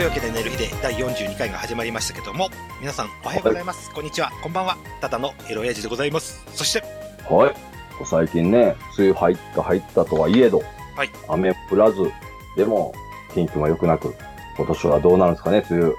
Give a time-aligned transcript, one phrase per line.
[0.00, 2.48] というわけで寝る日で第42回が始まりましたけども、
[2.80, 3.92] 皆さんおはようございます。
[3.92, 4.32] こんにちは。
[4.42, 4.78] こんばんは。
[5.02, 6.42] ただのエロ親父でございます。
[6.54, 6.82] そして、
[7.28, 8.06] はい。
[8.06, 10.62] 最近ね、梅雨入った入ったとはいえど、
[10.96, 12.10] はい雨降らず、
[12.56, 12.94] でも
[13.34, 14.14] 天気も良くなく、
[14.56, 15.90] 今年はどうなるんですかね、梅雨。
[15.90, 15.96] はい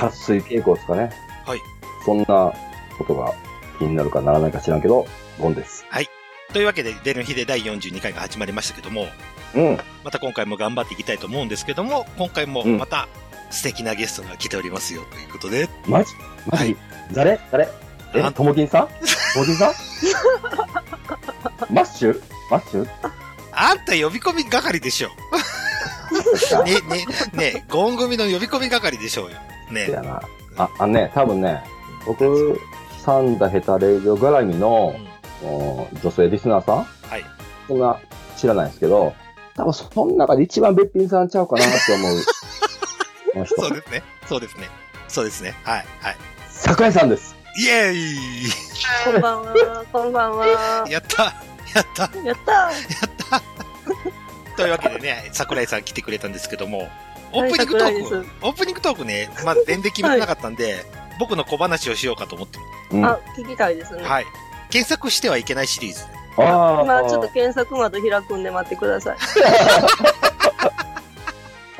[0.00, 1.10] 渇水傾向ですかね。
[1.44, 1.60] はい。
[2.04, 3.34] そんなことが
[3.80, 5.08] 気になるかならないか知らんけど、
[5.40, 5.84] ゴンです。
[6.52, 9.06] というわけで、寝る日で第42回が始まりましたけども、
[9.54, 9.78] うん。
[10.04, 13.08] また今回も頑張っていきたいと思うんですけども、今回もまた
[13.50, 16.12] 素敵なゲストが来ておりますよということで、マジ？
[16.46, 16.76] マジ、はい。
[17.12, 17.40] 誰？
[17.50, 17.68] 誰？
[18.14, 18.22] え？
[18.22, 18.88] あ、ともきんさん？
[19.34, 19.72] ともきんさん？
[21.74, 22.22] マッシュ？
[22.50, 22.88] マッシュ？
[23.52, 25.10] あんた呼び込み係でしょ。
[26.64, 29.36] ね、ね、ね、ゴン組の呼び込み係でしょうよ。
[29.70, 29.88] ね。
[30.56, 31.62] あ、あのね、多分ね、
[32.06, 32.58] 僕、
[33.04, 34.94] サンダヘタレイディオ絡みの
[35.42, 35.48] う、ん。
[35.48, 36.84] お女性リスナーさん？
[37.08, 37.24] はい。
[37.66, 37.98] そんな
[38.36, 39.14] 知らないですけど、
[39.56, 42.16] 多分その中で一番べっぴんさんちゃうかなって思う。
[43.46, 44.02] そうですね。
[44.26, 44.68] そうですね。
[45.08, 45.54] そうですね。
[45.64, 45.86] はい。
[46.00, 46.16] はい。
[46.48, 47.36] 桜井さんです。
[47.58, 48.50] イエーイ
[49.04, 50.86] こんばんは、こんばんは。
[50.88, 51.24] やった
[51.74, 52.74] やったやったやっ
[53.28, 53.42] た
[54.56, 56.88] というわけでね、桜井さん来てくれたんですけども、
[57.32, 60.84] オープニングトーク桜井で、オープニングトークね、まだ全然決めてなかったんで、
[61.18, 62.58] 僕の小話をしようかと思って
[62.92, 63.04] うん。
[63.04, 64.02] あ、聞きたいですね。
[64.02, 64.26] はい。
[64.70, 66.04] 検索してはいけないシリーズ。
[66.36, 69.16] あ今ちょっと検索窓開くんで待ってください。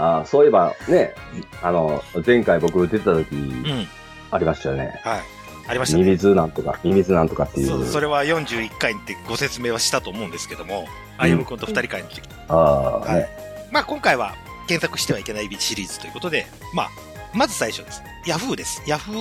[0.00, 1.14] あーそういえばね、
[1.62, 3.86] あの、前回僕出てた時、うん。
[4.30, 5.00] ありましたよね。
[5.04, 5.20] はい。
[5.68, 6.12] ありましたミね。
[6.12, 7.66] ミズなんとか、ミミズなんとかっていう。
[7.66, 12.22] そう、それは41回ってご説明はしたと思うんですけども、あゆむくんと二人会の時。
[12.48, 13.28] ああ、はいね。
[13.70, 14.34] まあ今回は
[14.66, 16.88] 検索してはいけないシリーズということで、まあ、
[17.34, 18.02] まず最初です。
[18.26, 18.82] ヤフーです。
[18.86, 19.14] ヤフー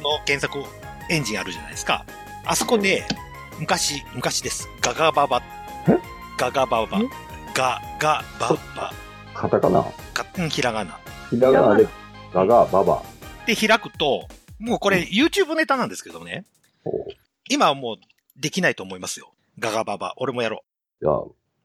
[0.00, 0.64] の検索
[1.10, 2.04] エンジンあるじゃないですか。
[2.46, 3.04] あそこで、
[3.58, 4.68] 昔、昔です。
[4.80, 5.42] ガガババ。
[5.86, 5.98] え？
[6.38, 7.10] ガガババん。
[7.54, 9.07] ガガババ。
[9.38, 10.98] カタカナかうん、ひらがな。
[11.30, 11.86] ひらがなで、
[12.34, 13.00] ガガ、ババ。
[13.46, 14.26] で、開くと、
[14.58, 16.44] もうこれ YouTube ネタなんですけどね。
[17.48, 17.96] 今はもう
[18.36, 19.32] できないと思いますよ。
[19.60, 20.14] ガガババ。
[20.16, 20.64] 俺もやろ
[21.00, 21.12] いや、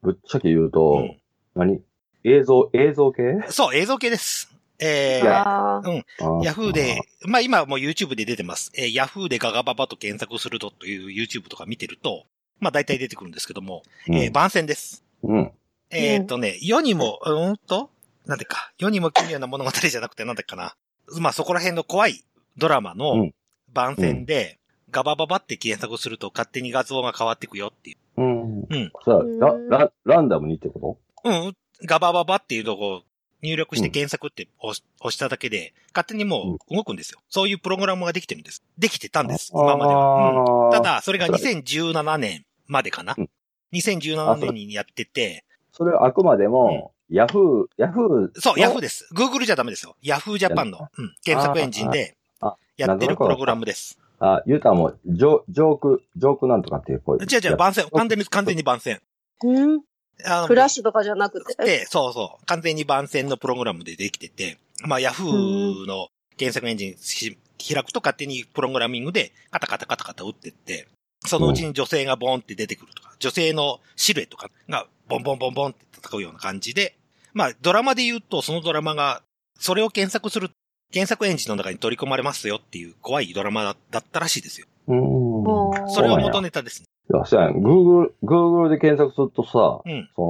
[0.04, 0.72] ぶっちゃけ言うう。
[0.72, 1.20] と、うん。
[1.56, 1.82] 何？
[2.24, 3.22] 映像、映像系？
[3.50, 4.54] そう、映像系です。
[4.80, 8.72] えー、いやあーヤフーで、まあ今はもう YouTube で出てます。
[8.76, 12.26] えー、ヤフーでガガババと検索するとという YouTube とか見てると、
[12.60, 15.04] まあ大体出てくるんですけども、うん、えー番宣です。
[15.24, 15.52] うん。
[15.96, 17.90] えーっとね、世にも、うーんと、
[18.26, 20.76] なんでか、世にも奇妙な物語じゃなくてなんだっけかな。
[21.20, 22.24] まあそこら辺の怖い
[22.58, 23.34] ドラマうのん
[23.74, 24.60] 番宣で、
[24.92, 28.62] ガバババって検索すると勝手に画像が変わっていくよっていうん。
[28.62, 28.92] うん。
[29.04, 31.30] さうんラ、ラ、ランダムにってこう。
[31.30, 31.54] うん。
[31.86, 33.02] ガバババっていうのを
[33.42, 37.20] 入力して検索って押し押しただけで、勝手にもう動くんですよ。
[37.30, 38.64] そういうプログラムができてるんです。
[38.78, 39.52] できてたんです。
[39.52, 40.32] と今までは。
[40.32, 43.30] うんはた、だ、それがそれ2017年までかなうん。
[43.74, 45.44] 2017年にやってて、
[45.74, 48.40] それはあくまでも、ヤフー、ヤフー。
[48.40, 48.84] そう、ヤフーで。
[48.84, 49.10] です。
[49.14, 49.96] Google じゃダメですよ。
[50.02, 52.16] ヤフージャパンの、うん、検索エンジンで
[52.78, 54.00] やってるプログラムです。
[54.20, 57.18] あ、言うたらもう、ジョ、ジョーク、ジョークなんとかっていう声。
[57.18, 59.02] 違う違う、番宣、完全に、完全に番宣。
[59.44, 59.82] うん？
[60.26, 61.64] あのフラッシュとかじゃなくて？
[61.66, 62.46] で、そうそう。
[62.46, 66.08] 完全に番宣のプログラムでできてて、まあ、ヤフーの
[66.38, 70.88] 検索エンジンし開くと勝手にプログラミングでカタカタカタカタ打ってって、
[71.26, 76.96] そのうちに女性がボンって出てくるとか、女性のシルエットががボンボンボンボンって戦うような感じで、
[77.34, 79.24] まあ、ドラマで言うと、そのドラマが、
[79.60, 80.52] それを検索する、
[80.92, 84.68] 検索エンジンの中に取り込まれますよっていう怖いドラマだだったらしいですよ。
[84.88, 85.90] うーん。
[85.90, 86.88] それをそうなんや元ネタですね。
[87.12, 87.56] いや、そうやん。
[87.56, 90.10] Google、Google で検索するとさ、うん。
[90.16, 90.28] その、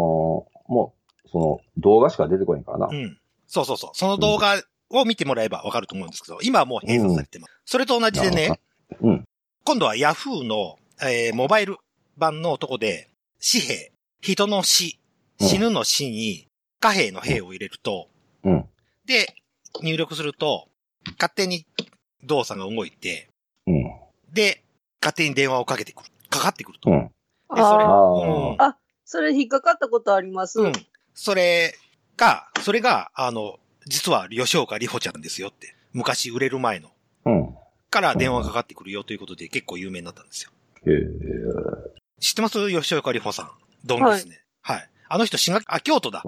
[0.67, 0.93] も
[1.25, 2.87] う、その、動画しか出てこないからな。
[2.87, 3.17] うん。
[3.47, 3.89] そうそうそう。
[3.93, 7.53] その動画を見てもらえばわかると思うんですけど、今はもう閉鎖されてます。
[7.65, 8.59] それと同じでね、
[9.01, 9.25] うん。
[9.65, 11.77] 今度は Yahoo の、えーモバイル
[12.17, 13.09] 版のとこで、
[13.39, 14.99] 紙幣、人の死、
[15.39, 16.47] うん死ぬの死に、
[16.79, 18.07] 貨幣の幣を入れると、
[18.43, 18.65] うん。
[19.05, 19.35] で、
[19.81, 20.69] 入力すると、
[21.19, 21.65] 勝手に
[22.23, 23.29] 動作が動いて、
[23.67, 23.91] うん。
[24.31, 24.63] で、
[25.01, 26.09] 勝手に電話をかけてくる。
[26.29, 26.89] かかってくると。
[26.91, 27.07] うん。
[27.07, 27.11] で、
[27.49, 27.83] それ、
[28.59, 30.61] あ、それ引っかかったことあります。
[30.61, 30.73] うん。
[31.13, 31.75] それ
[32.15, 35.75] が、それが、あの、実は吉岡里帆ちゃんですよって。
[35.91, 36.89] 昔売れる前の。
[37.25, 37.55] うん。
[37.89, 40.51] から電話がかかってくるよということで結構有名になったんですよ。
[40.85, 40.99] へえ。
[42.19, 42.69] 知ってます？
[42.71, 43.51] 吉岡里帆さん。
[43.85, 44.43] ドンですね。
[44.61, 44.89] はい。
[45.09, 46.23] あの人、滋賀、あ、京都だ。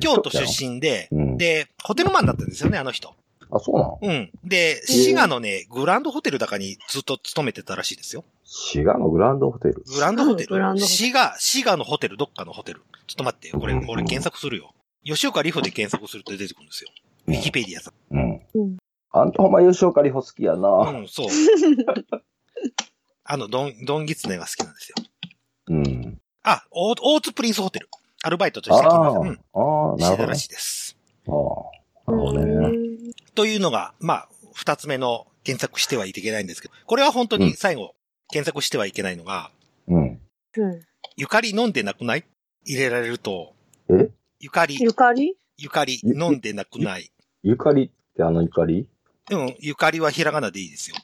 [0.00, 1.36] 京都出身で、うん。
[1.36, 3.14] で、ホテルマンだったんですよね、あの人。
[3.50, 3.98] あ、そうなの？
[4.02, 4.30] うん。
[4.44, 8.24] で、滋賀のね、グランドホテルだかにずっと勤めてたらしいですよ。
[8.44, 9.82] 滋賀のグランドホテル。
[9.86, 12.82] グランドホテル滋賀、滋賀のホテル、どっかのホテル。
[13.06, 13.58] ちょっと待ってよ。
[13.58, 14.72] これ、うん俺検索するよ。
[15.04, 16.90] 吉岡里帆で検索すると出てくるんですよ。
[17.26, 18.16] ウィキペディアさん。
[18.16, 18.40] うん。
[18.54, 18.76] うん
[19.16, 20.68] あんたほんま吉岡里帆好きやな。
[20.68, 21.28] うん、そう。
[23.24, 24.94] あの、ドン、ドンギツネが好きなんですよ。
[25.68, 26.20] うん。
[26.42, 27.88] あ、オーツプリンスホテル。
[28.22, 29.18] アルバイトとして来ました。
[29.20, 29.28] うん。
[29.28, 30.46] ああ、なるほどねしてたらし。
[30.46, 30.96] いです。
[31.26, 31.30] あ
[32.06, 33.14] あなるほどね。
[33.34, 37.94] というのが、まあ、二つ目の検索してはいけないんですけど、これは本当に最後、
[38.30, 39.50] 検索してはいけないのが、
[39.88, 40.20] うん。
[40.56, 40.82] うん。
[41.16, 42.24] ゆかり飲んでなくない？
[42.64, 43.54] 入れられると、
[43.90, 44.10] え？
[44.40, 45.36] ゆかり、ゆかり？
[45.56, 47.10] ゆかりゆ飲んでなくない。
[47.42, 48.86] ゆかりってあのゆかり？
[49.30, 50.96] うん、ゆかりはひらがなでいいですよ。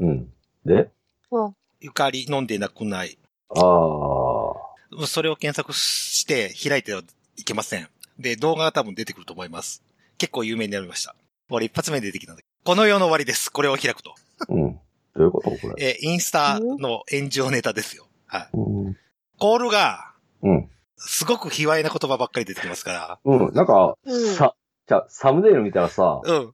[0.00, 0.32] うん。
[0.64, 0.90] で？
[1.32, 3.18] あ、ゆかり飲んでなくない。
[3.50, 5.06] ああ。
[5.06, 7.02] それを検索して開いては
[7.36, 7.88] いけません。
[8.18, 9.82] で、動画が多分出てくると思います。
[10.18, 11.14] 結構有名になりました。
[11.50, 12.44] 俺一発目で出てきたんで。
[12.64, 13.50] この世の終わりです。
[13.50, 14.14] これを開くと。
[14.48, 14.72] うん。
[14.74, 14.80] ど
[15.16, 15.50] ういうこと？
[15.50, 15.84] これ。
[15.86, 18.06] えーインスタの炎上ネタですよ。
[18.26, 18.48] はい。
[18.54, 18.96] うん。
[19.38, 20.68] コールが、うん。
[20.96, 23.54] すごく卑猥な言葉ばっかり出てきますかうん。
[23.54, 24.54] なんか、うんさ、
[24.88, 26.32] じゃあサムネイル見たらさ、ら。
[26.34, 26.52] うん。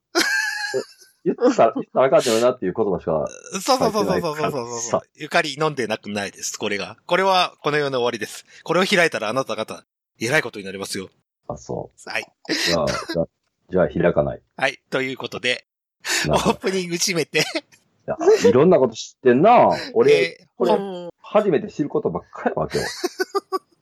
[1.24, 3.26] 言ったら、言ったらあかんよなっていう言葉しか。
[3.52, 6.96] そうそうそうそうそうそうそうゆかり飲んでなくないです、これが。
[7.06, 8.44] これは、この世の終わりです。
[8.62, 9.84] これを開いたらあなた方、
[10.20, 11.08] 偉いことになりますよ。
[11.48, 12.10] あ、そう。
[12.10, 12.26] はい。
[12.66, 13.28] じゃあ、じゃあ、
[13.70, 14.42] じゃあ開かない。
[14.56, 14.80] はい。
[14.90, 15.66] ということで、
[16.28, 17.44] オープニング締めて。
[18.44, 22.84] い,いろんなこと知ってんな俺、えー、これ、初めて知ることばっかりわけよ。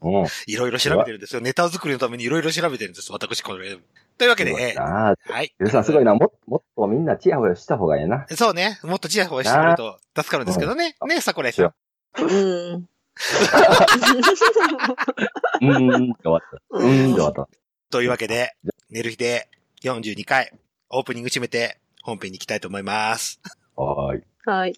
[0.02, 0.26] うん。
[0.46, 1.40] いろいろ調べてるんですよ。
[1.40, 3.12] ネタ作りのためにいろいろ調べてるんです。
[3.12, 3.76] 私、これ。
[4.22, 5.52] というわけで、はい。
[5.58, 6.14] ゆうさんすごいな。
[6.14, 8.24] ももっとみんなチヤホヤした方がいいな。
[8.36, 8.78] そうね。
[8.84, 10.94] もっとチヤホヤしてくれると助かるんですけどね。
[11.08, 11.74] ね、桜井さん。
[12.20, 12.28] うん。
[12.28, 16.14] うーん。
[16.22, 16.56] 終わった。
[16.70, 17.14] うーん。
[17.14, 17.48] 終わった。
[17.90, 18.54] というわけで、
[18.90, 19.48] 寝る日で
[19.82, 20.52] 42回、
[20.90, 23.40] オープニング締めて、本編に行きたいと思います。
[23.74, 24.22] はーい。
[24.44, 24.74] はい。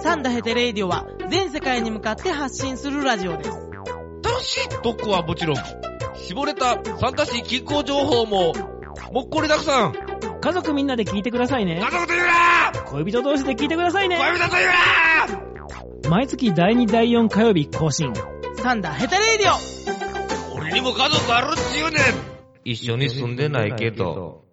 [0.00, 3.50] サンダヘテレイディオは全世界に向かって発信するラジオです。
[4.22, 5.56] 楽しい特攻はもちろん、
[6.24, 8.54] 絞れた参加し気候情報も、
[9.12, 9.94] もっこりたくさん。
[10.40, 11.90] 家族みんなで聞いてくださいね家。
[11.90, 14.16] 族と言うな恋人同士で聞いてくださいね。
[14.16, 18.12] 恋人と言うな毎月第2第4火曜日更新。
[18.56, 19.52] サンダヘテレイディ
[20.54, 22.00] オ俺にも家族あるっちゅうねん
[22.64, 24.44] 一緒に住んでないけど。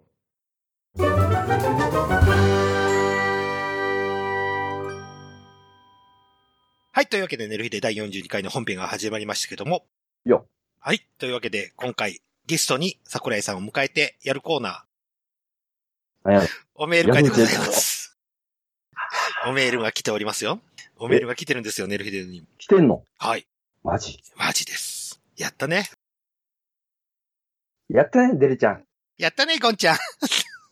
[6.94, 7.06] はい。
[7.06, 9.86] というわけで、寝る日で第42回の本編が始まりましたけども。
[10.26, 10.46] よ。
[10.84, 11.06] はい。
[11.16, 18.18] というわけで、今回、ゲストに桜井さんを迎えてやるコーナー、なんやおメール会でございます。
[19.46, 20.58] おメールが来ておりますよ。
[20.96, 22.44] おメールが来てるんですよ、寝る日でに。
[22.58, 23.04] 来てんの？
[23.16, 23.46] はい。
[23.84, 24.24] マジ？
[24.34, 25.20] マジです。
[25.36, 25.88] やったね。
[27.88, 28.84] やったね、デルちゃん。
[29.18, 29.96] やったね、ゴンちゃん。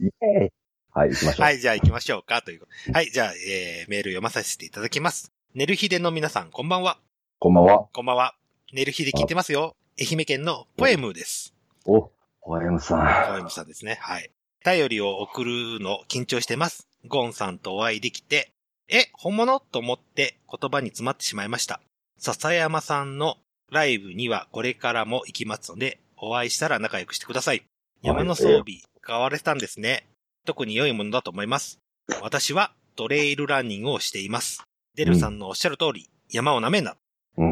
[0.00, 0.52] イェーイ。
[0.90, 1.42] はい、行きましょう。
[1.44, 2.92] はい、じゃあ行きましょうか、ということ。
[2.92, 5.30] はい、じゃあ、えー、メール読まさせていただきます。
[5.54, 6.98] 寝る日での皆さん、こんばんは。
[7.38, 7.86] こんばんは。
[7.92, 8.34] こんばんは。
[8.72, 9.76] 寝る日で聞いてますよ。
[9.98, 11.54] 愛媛県のポエムです。
[11.84, 12.10] お、
[12.40, 13.98] ホエムさポエムさんですね。
[14.00, 14.31] はい。
[14.62, 16.87] 頼りを送るの緊張してます。
[17.06, 18.50] ゴンさんとお会いできて、
[18.88, 19.60] え、本物？
[19.60, 21.81] と思って言葉に詰まってしまいました。
[22.19, 23.37] 笹山さんの
[23.70, 27.62] ライブにはこれからも行きますので、お会いしたら仲良くしてください。
[28.02, 30.06] 山の装備、買われたんですね。
[30.46, 31.78] 特に良いものだと思います。
[32.22, 34.62] 私はトレイルランニングをしています。
[34.96, 36.96] デルさんのおっしゃる通り、山を舐めんな。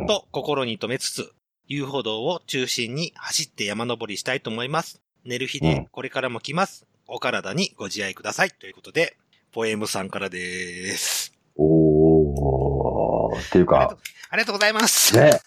[0.07, 1.33] と心に留めつつ、
[1.71, 5.03] 遊歩道を中心に走って山登りしたいと思います。
[5.27, 6.87] 寝る日うんでこれからも来ます。
[7.07, 8.51] お体にご自愛ください。
[8.53, 9.19] ということで、
[9.53, 11.35] ポエムさんからです。
[11.57, 13.39] おー。
[13.39, 13.99] っていうか、
[14.31, 15.15] ありがとうございます。
[15.15, 15.41] ね、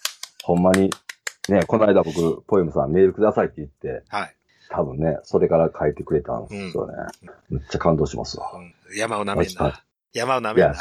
[0.44, 0.90] ほんまに、
[1.48, 4.36] ね、この間僕、ポエムさんメールくださいって言って、はい、
[4.70, 6.94] 多分ね、それから書いてくれたんですよね。
[7.50, 8.48] めっちゃ感動しますわ。
[8.54, 9.64] うん山を舐めんは。
[9.64, 9.72] ない
[10.12, 10.74] 山を舐めんな。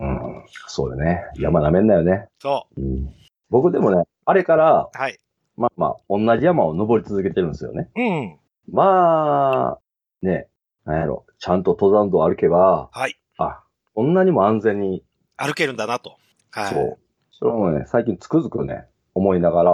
[0.00, 0.44] うん。
[0.66, 1.24] そうよね。
[1.38, 2.28] 山舐めんなよね。
[2.38, 3.12] そうん。
[3.50, 4.98] 僕でもね、あれから、う。
[4.98, 5.18] はい。
[5.56, 7.88] まあまあ、同じ山を登り続けてるんですよね。
[7.96, 8.38] うん。
[8.70, 9.78] まあ、
[10.20, 10.48] ね、
[10.84, 13.18] なんやろ、ちゃんと登山道を歩けば、はい。
[13.38, 13.62] あ、
[13.94, 15.02] こんなにも安全に、
[15.38, 16.18] 歩けるんだなと。
[16.50, 16.74] はい。
[16.74, 16.98] そう。
[17.32, 19.72] それもね、最近つくづくね、思いながら、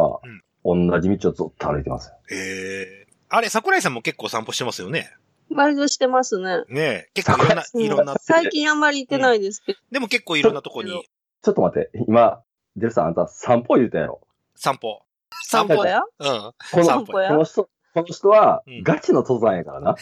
[0.64, 2.14] 同じ道をずっと歩いてますよ。
[2.30, 5.10] えー、あれ、桜井さんも結構散歩してますよね？
[5.50, 6.62] 割としてますね。
[6.68, 7.10] ねえ。
[7.14, 9.78] 結構いろんな、うんいろんな、最近あんまり行ってないですけど。
[9.90, 12.40] でも結構いろんなとこにちょっと待って、今、
[12.76, 14.20] デルさんあんた散歩言うたやろ。
[14.56, 15.02] 散歩。
[15.46, 16.02] 散歩や？
[16.18, 16.52] うん。
[16.72, 17.70] この、散歩やこの人、こ
[18.00, 19.96] の人はうん、ガチの登山やからな。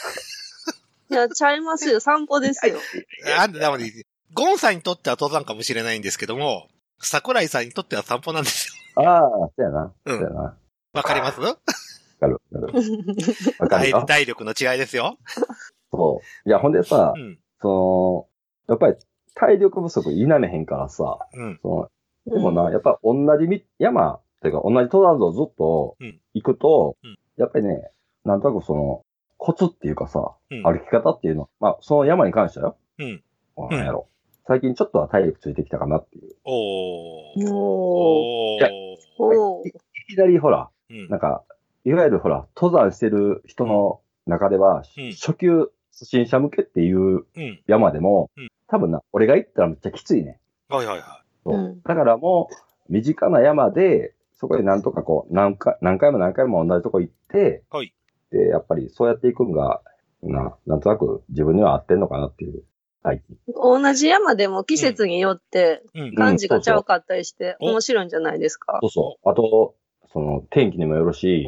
[1.10, 2.00] いや、ちゃいますよ。
[2.00, 2.78] 散歩ですよ。
[3.38, 3.90] あんで、もね、
[4.34, 6.68] ゴンさんにとっては登山かもしれないんですけども、
[7.00, 9.04] 桜井さんにとっては散歩なんですよ。
[9.04, 9.92] ああ、そうやな。
[10.06, 10.40] うんそうやな。
[10.42, 10.56] わ
[10.94, 11.40] わかります？
[11.40, 12.72] かる、わかる。
[13.58, 15.18] わかる体力の違いですよ。
[15.90, 16.48] そう。
[16.48, 17.38] いや、ほんでさう、ん。
[17.60, 18.28] そ
[18.68, 18.96] の、やっぱり
[19.34, 21.58] 体力不足否めへんからさ、うん。
[21.62, 21.90] そ
[22.26, 27.90] の、でもな、やっぱ同じみ山、っていうか同じ登山道をずっとうん行くと、うんやっぱりね、
[28.24, 29.04] なんとなくその、
[29.38, 33.22] コツっていうかさ、うん歩き方っていうの、まあ、その山に関してはよ、うん。
[33.70, 34.06] なんやろ。
[34.46, 36.34] 最近ちょっとは体力ついてきたかなっていう。
[36.44, 37.52] おー。
[37.52, 38.58] おー。
[38.58, 38.68] いや。
[38.68, 41.42] いきなりほら、うんなんか、
[41.84, 47.62] いわゆるほら、登山してる人の中では、うん初級初心者向けっていううん。
[47.66, 50.38] 山でも、うん多分な、俺が行ったらめっちゃきついね。
[50.68, 52.48] はいはいはそううんだからも
[52.88, 57.94] う、身近な山で、そこでなんとかこう、何回、何回も何回も同じとこ行って、はい
[58.32, 59.82] で、やっぱりそうやっていくんが、
[60.22, 62.64] な、なんとなく自分には合ってんのかなっていう、
[63.04, 63.36] 最近。
[63.54, 65.82] 同じ山でも季節によって。
[66.16, 68.80] 感じがちゃうかったりして面白いんじゃないですか？
[68.82, 69.30] そうそう。
[69.30, 69.76] あと、
[70.12, 71.46] その、天気にもよるし、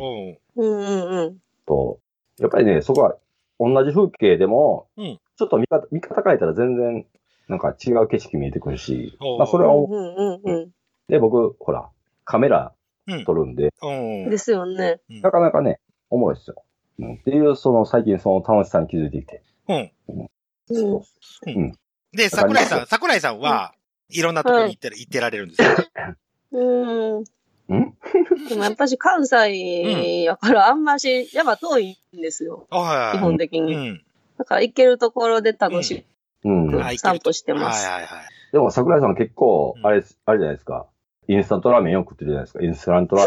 [0.57, 0.65] うん。
[0.65, 1.39] うんうんうん。
[1.67, 1.99] と、
[2.39, 3.17] やっぱりね、そこは、
[3.59, 7.05] 同じ風景でも、うんちょっと見方、見方変えたら全然、
[7.49, 9.95] なんか違う景色見えてくるしまあそれは、うんう
[10.39, 10.71] んうん
[11.09, 11.91] で、僕、ほら、
[12.25, 12.84] カメラうん。
[13.25, 13.93] 撮るんで、う
[14.27, 14.31] ん。
[14.31, 15.01] ですよね。
[15.09, 15.81] なかなかね、
[16.11, 16.63] おもろいですよ。
[16.99, 19.43] うん、っていう、その、最近その楽しさに気づいてきて。
[19.69, 20.29] うん。
[20.69, 21.79] うん。
[22.13, 23.75] で、桜井さん、桜井さんは、
[24.09, 26.17] いろんなところに行ってら、行ってられるんですよね。
[26.53, 27.21] うん。
[27.21, 27.25] ん
[28.49, 32.69] でもやっぱし関西やからあんまし山遠いんですよ。
[32.71, 33.75] 基本的に。
[33.75, 34.05] うん。
[34.39, 36.05] だから行けるところで楽し
[36.45, 36.71] うん。
[36.71, 37.85] く散歩してます。
[37.87, 38.25] はいはいはい。
[38.53, 40.87] でも、桜井さん結構う、んあれ、あれじゃないですか。
[41.29, 42.65] インスタントラーメンよく食ってるじゃないですか。
[42.65, 43.25] インスタントラ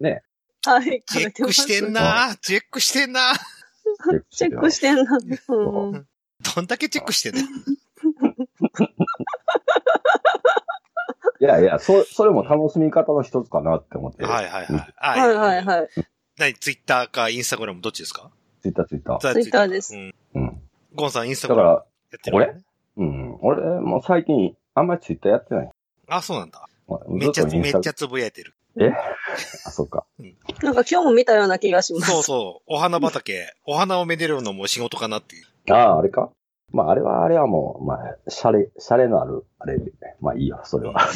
[0.00, 0.20] メン。
[0.66, 1.02] はい。
[1.06, 2.28] チェックしてんな。
[2.28, 3.32] なチェックしてんな
[4.30, 5.18] チェックしてんな。
[5.48, 6.06] うん。
[6.54, 7.44] どんだけチェックしてんねん。
[11.40, 14.24] いやいや、そ、それも楽しみ方の一つかなって思って。
[14.24, 14.94] はいはいはい。
[14.96, 15.64] はいはいい。
[15.64, 15.88] はい。
[16.36, 16.54] 何？
[16.54, 18.30] ツイッターかインスタグラムどっちですか？
[18.60, 19.32] ツイッターツイッター。
[19.32, 20.12] ツイッターですうん。
[20.34, 20.60] うん。
[20.94, 21.76] ゴンさんインスタグラムや
[22.18, 22.56] ってる俺？
[22.96, 23.38] うん。
[23.40, 25.70] 俺も最近、あんまりツイッターやってない。
[26.08, 26.68] あ、そうなんだ。
[26.88, 28.54] まあめっちゃ、めっちゃつぶやいてる。
[29.66, 30.06] あ、そっか。
[30.62, 32.10] なんか今日も見たような気がします。
[32.10, 32.74] そうそう。
[32.74, 33.52] お花畑。
[33.66, 35.44] お花をめでるのも仕事かなっていう。
[35.72, 36.30] ああ、あれか？
[36.70, 39.90] まあ、あれは、あれはもう、まあ、シャレ、シャレのある、あれで、
[40.20, 41.08] まあいいよ、それは。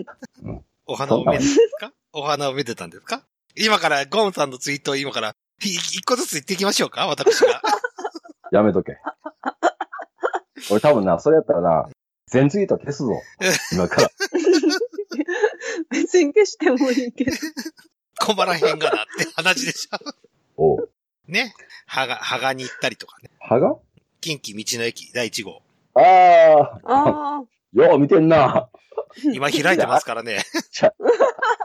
[0.86, 1.92] お花をめでたんですか？
[2.12, 3.22] お花をめでたんですか？
[3.56, 5.30] 今から、ゴンさんのツイートを今から、
[5.62, 7.06] い一個ずつ言っていきましょうか？
[7.06, 7.60] 私が。
[8.50, 8.98] やめとけ。
[10.70, 11.88] 俺多分な、それやったらな、
[12.28, 13.12] 全ツイート消すぞ。
[13.72, 14.10] 今から。
[15.90, 17.32] 別に消してもいいけど。
[18.20, 19.98] 困らへんがなって話でしょ。
[20.56, 20.90] おう。
[21.26, 21.54] ね。
[21.86, 23.30] はが、はがに行ったりとかね。
[23.40, 23.76] はが？
[24.20, 25.62] 近畿道の駅第1号。
[25.94, 27.44] ああ、ああ。
[27.72, 28.68] よう見てんな。
[29.32, 30.40] 今開いてますからね。
[30.70, 30.94] そっ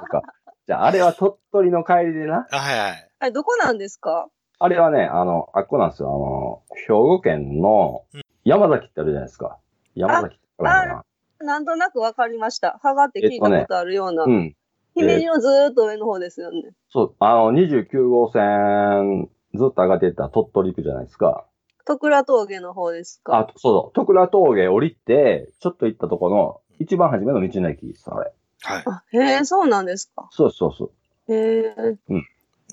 [0.09, 0.21] か。
[0.67, 2.47] じゃあ、あれは鳥取の帰りでな。
[2.51, 3.09] あはいはい。
[3.19, 4.27] あれ、どこなんですか？
[4.59, 6.09] あれはね、あの、あっこなんですよ。
[6.09, 8.05] あの、兵庫県の
[8.43, 9.57] 山崎ってあるじゃないですか。
[9.95, 11.05] 山崎ってあるか
[11.41, 12.79] なんとなくわかりました。
[12.81, 14.25] ハガって聞いたことあるような。
[14.25, 14.31] な。
[14.31, 14.55] うん。
[14.95, 16.73] 姫路のずーっと上の方ですよね。
[16.89, 21.45] そう、あの、29号線、ずっと上がってたら鳥取行くじゃないですか。
[21.85, 23.95] 徳倉峠の方ですかあ、そうそう。
[23.95, 28.31] 徳倉峠降りて、ちょっと行ったとこの、一番初めの道の駅です、あれ。
[28.61, 28.83] はい。
[28.85, 30.27] あへえ、そうなんですか。
[30.31, 30.91] そうそうそ
[31.27, 31.33] う。
[31.33, 31.97] へえ。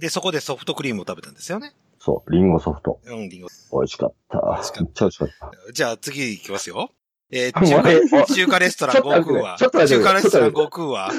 [0.01, 1.73] で、そこでソフトクリームを食べたんですよね。
[1.99, 3.01] そう、リンゴソフト。
[3.05, 3.49] うん、リンゴ。
[3.73, 4.41] 美味しかった。
[4.41, 5.73] 美味しかっためっちゃ美味しかった。
[5.73, 6.91] じゃあ次行きますよ。
[7.37, 11.11] えー中え華、中華レストラン悟空はちょっと待って中華レストラン悟空は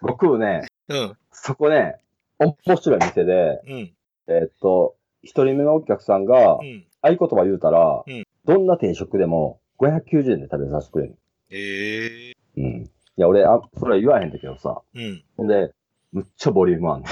[0.00, 1.96] 僕ね、うん、そこね、
[2.38, 3.92] 面白い店で、うん、
[4.28, 6.84] えーっと、一人目のお客さんがう、ん。
[7.00, 11.18] 合言葉言うたら、うんどんな定食でも590円で食べさせてくれる。
[11.50, 12.64] ええうん。
[12.84, 14.80] いや、俺、あ、それは言わへんだけどさ。
[14.94, 15.22] うん。
[15.36, 15.74] ほんで、
[16.12, 17.08] むっちゃボリュームあんね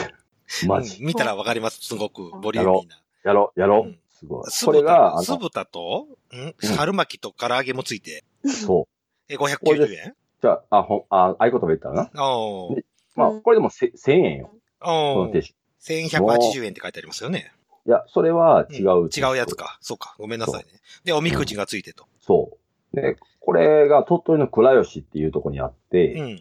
[0.65, 0.67] ん。
[0.67, 1.01] マジ。
[1.01, 1.81] うん見たらわかります。
[1.83, 3.03] すごくボリューミーな。
[3.25, 3.87] やろ、やろ。
[4.23, 4.51] うんすごい。
[4.51, 6.55] 酢これが、酢の、豚と、ん？
[6.77, 8.89] 春巻きと唐揚げもついて、そ
[9.29, 9.33] う。
[9.33, 10.15] え、590円？
[10.43, 12.11] じゃあ、あ、ほん、あ、合言葉言ったら？
[12.13, 12.33] な。
[12.33, 12.83] おー。
[13.15, 14.51] まあ、うんこれでもせ1000円よ。
[14.81, 15.27] こおー。
[15.27, 15.55] の定食。
[15.83, 17.53] 1180円って書いてありますよね。
[17.87, 19.55] いや、それは違う、ん違うやつ。
[19.55, 19.79] か。
[19.81, 20.17] そうか。
[20.19, 20.81] ごめんなさいね。
[21.05, 22.07] で、おみくじがついてと。
[22.21, 22.59] そ
[22.93, 22.97] う。
[22.97, 26.41] で、これが鳥取の倉吉っていうところにあっうて、ん。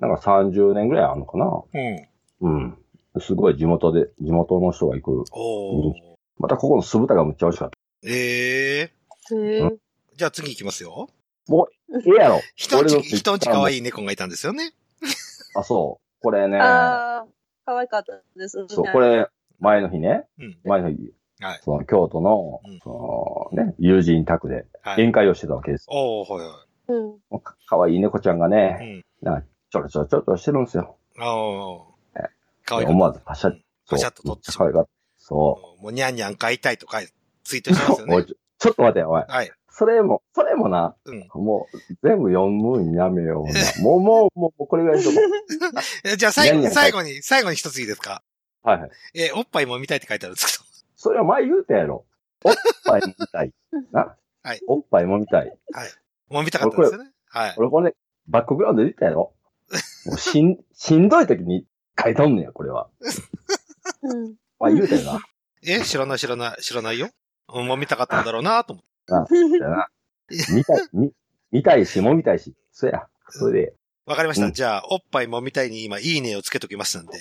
[0.00, 1.62] なんか30年ぐらいあるのかな？
[1.74, 2.08] うん。
[2.40, 2.78] うん。
[3.20, 5.24] すごい地元で、地元の人が行く。
[5.32, 5.94] おー。
[6.38, 7.70] またここの酢豚がむっちゃ美味しかっ
[8.04, 8.92] ええ
[9.34, 9.70] へえ。
[10.16, 11.08] じゃあ次行きますよ。
[11.46, 11.54] た。
[11.98, 12.40] ええやろ。
[12.54, 14.72] 人んち、人んち可愛い猫がいたんですよね。
[15.56, 16.22] あ、そう。
[16.22, 17.26] これね、ああ、
[17.64, 18.66] 可愛かったですね。
[18.68, 19.28] そう、これ、
[19.60, 20.58] 前の日ね、うん。
[20.64, 21.60] 前の日、はい。
[21.62, 24.94] その京都のうん、そのね、友人宅ではい。
[25.02, 25.86] 宴会をしてたわけです。
[25.88, 27.04] おー、はいはうん。
[27.04, 28.50] もうかかわいい猫ちゃんがい。
[28.50, 29.28] ね、うん。
[29.32, 30.96] なんかちょろちょろちょろちょろしてるんですよ。
[31.20, 32.28] おーえ。
[32.64, 32.96] 可愛いかった。
[32.96, 34.72] 思わずパシャッうんパシャッと撮ってしまう。
[34.72, 34.88] 可愛かっ
[35.28, 35.34] た。
[35.34, 37.00] そもう、にゃんにゃん買いたいとか、
[37.44, 38.14] ツイートしてますよね。
[38.24, 39.24] ちょちょっと待てよ、おい。
[39.28, 39.52] はい。
[39.70, 41.28] それも、それもな、うん。
[41.34, 43.52] もう、全部読むんやめような。
[43.80, 46.08] もう、もう、もう、これぐらいにしとこう。
[46.08, 48.22] え じゃあ最後に、最後に、最後に一ついいですか？
[48.62, 48.90] はいはい。
[49.14, 50.64] えーおっぱいも見たいって書いてあるんですけ
[50.96, 52.04] それは前言うたやろ。
[52.44, 52.54] おっ
[52.84, 53.52] ぱいもみたい。
[53.92, 54.16] な。
[54.42, 55.46] はいおっぱいもみたい。
[55.46, 55.78] ど。
[55.78, 55.90] はい。
[56.28, 57.10] もう見たかったんですよね。
[57.28, 57.54] はい。
[57.56, 57.94] 俺これ、
[58.26, 59.32] バックグラウンドで言ったやろ。
[60.06, 61.66] もうしん、しんどい時に
[62.02, 62.88] 書いとんねや、これは。
[64.02, 64.34] うん。
[64.58, 65.20] まあ言うたよな。
[65.66, 67.10] え知らない知らない知らないよ。
[67.52, 69.58] うんもう見たかったんだろうなと思って。
[69.58, 69.88] だな。
[70.30, 71.12] 見たい、 見、
[71.50, 72.54] 見たいし、もみたいし。
[72.72, 73.06] そや。
[73.30, 73.74] それで、
[74.06, 74.46] わかりました。
[74.46, 77.18] うんじゃあ、おっぱいもみたいに今、いいねをつけときますんで。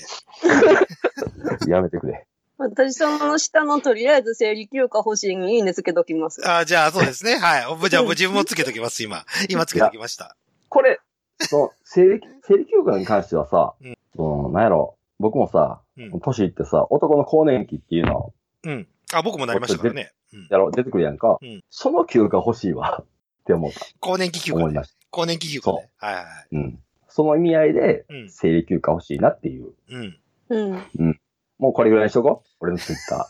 [1.67, 2.25] やめてくれ。
[2.57, 6.41] 私、その下のとりあえず生理休暇欲しいにいいねつけときます。
[6.47, 7.37] あじゃあ、そうですね。
[7.37, 7.65] はい。
[7.67, 9.25] おじゃあ、自分もつけときます、今。
[9.47, 10.35] 今つけときました。
[10.69, 10.99] これ、
[11.39, 15.86] その、生理、生理休暇に関してはさ、うんその、なんやろ、僕もさ、うん。
[15.97, 18.87] 年いってさ、男の更年期っていうのうん。
[19.13, 20.11] あ、僕もなりましたからね。
[20.33, 20.47] うん。
[20.49, 21.37] やろ、出てくるやんか。
[21.41, 23.05] うんその休暇欲しいわ、っ
[23.45, 23.79] て思った。
[23.99, 24.83] 更年期休暇ね思いま。
[24.83, 24.95] した。
[25.09, 25.89] 更年期休暇ね。
[25.97, 26.47] はいはいはい。
[26.51, 26.79] うん。
[27.07, 28.29] その意味合いで、うん。
[28.29, 29.73] 生理休暇欲しいなっていう。
[29.89, 30.19] うん。
[30.49, 31.19] うん。
[31.57, 32.49] もうこれぐらいにしとこう。
[32.59, 33.27] 俺のツイッター。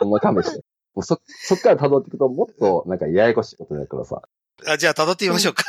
[0.00, 0.64] ほんま勘弁して。
[0.94, 4.22] もうそ、そっから辿っていくともっとなんかややこしいことになるからさ。
[4.66, 5.64] あじゃあ、辿ってみましょうか。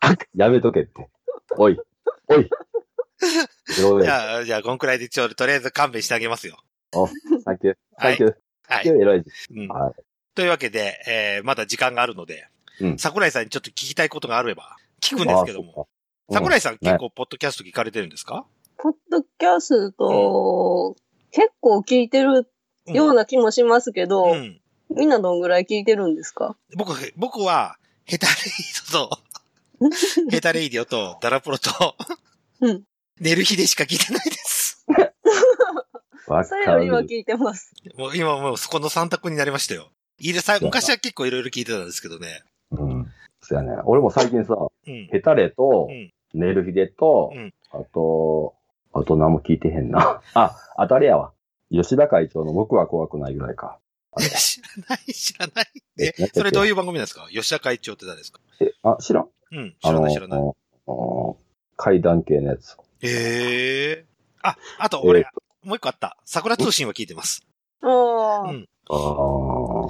[0.34, 1.08] やめとけって。
[1.56, 1.80] おい。
[2.30, 2.48] おい。
[4.02, 6.58] じゃあ、じゃあ、こんくらいでちょ、とりあえず勘弁してあげますよ。
[7.44, 7.76] サンキュー。
[7.96, 8.32] はいサンキュー。
[8.32, 8.36] はい。
[8.68, 9.22] サンキュー、エロい。
[9.56, 9.68] うん。
[9.68, 9.94] はい。
[10.34, 12.46] というわけで、えー、まだ時間があるので、
[12.80, 15.72] うん桜井さんにちょっと聞きたいことがあれば、聞くんですけども。
[15.72, 15.76] あー。
[15.76, 18.46] そっか桜井さんね結構、ポッドキャスト聞かれてるんですか？
[18.78, 20.96] ポッドキャスト、
[21.30, 22.48] 結構聞いてる
[22.86, 24.60] ような気もしますけど、うん。
[24.96, 26.56] みんなどんぐらい聞いてるんですか？
[26.76, 29.19] 僕、僕は、ヘタレイディ
[30.30, 31.70] ヘタレイディオと、ダラプロと、
[32.60, 32.82] うん。
[33.18, 34.86] 寝る日でしか聞いてないです。
[36.26, 36.78] わそれかる。
[36.80, 37.72] よりは聞いてます。
[37.96, 39.90] もう今もうそこの三択になりましたよ。
[40.18, 42.42] いるさ昔は結構いろいろ聞いてたんですけどね。
[42.70, 43.12] うん。
[43.40, 43.82] そうやね。
[43.84, 45.08] 俺も最近さ、うん。
[45.10, 46.12] ヘタレとう、ん。
[46.34, 48.54] ネルヒデと、うんあと、
[48.92, 50.20] あと何も聞いてへんな。
[50.34, 51.32] あ、あとあれやわ。
[51.70, 53.78] 吉田会長の僕は怖くないぐらいか。
[54.18, 55.66] 知らない、知らない。
[55.98, 57.28] えそれどういう番組なんですか？
[57.30, 58.40] 吉田会長って誰ですか？
[58.60, 59.76] え、あ、知らんうん。
[59.80, 60.40] 知らない、知らない。
[60.40, 60.42] あ
[60.86, 61.36] の
[61.76, 62.76] 階段系のやつ。
[63.00, 64.06] へえ。
[64.42, 65.24] あ、あとえ俺、ー
[65.62, 66.16] もう一個あった。
[66.24, 67.46] 桜通信は聞いてます。
[67.82, 69.88] ああ、うんあー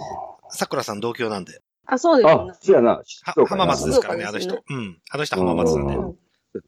[0.50, 1.61] 桜さん同郷なんで。
[1.87, 2.52] あ、そうですあね、。
[2.61, 3.02] そうやな。
[3.46, 4.62] 浜松ですからね、あの人。
[4.68, 5.00] うん。
[5.11, 6.12] あの人浜松なん
[6.48, 6.61] で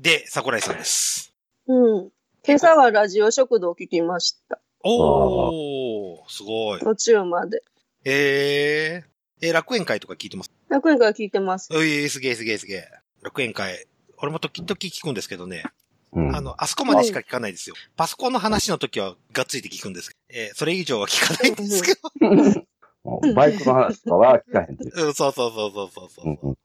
[0.00, 1.32] で、桜井さんです。
[1.66, 2.10] うん。
[2.46, 4.60] 今朝はラジオ食堂聞きました。
[4.82, 6.80] おー、すごい。
[6.80, 7.62] 途中まで。
[8.04, 10.50] えー、えー楽園会とか聞いてます？
[10.68, 11.68] 楽園から聞いてます。
[11.72, 12.88] ういすげえすげえすげえ。
[13.22, 13.86] 楽園会。
[14.18, 15.64] 俺も時々聞くんですけどね。
[16.12, 17.76] うんあの、あそこまでしか聞かないですよ。
[17.96, 20.10] パソコンの話の時はがっついて聞くんです。
[20.28, 22.64] えーそれ以上は聞かないんですけど。
[23.34, 25.06] バイクの話とかは聞かへんっていう。
[25.06, 26.24] うん、そうそうそうそうそうそう。
[26.26, 26.56] うんうん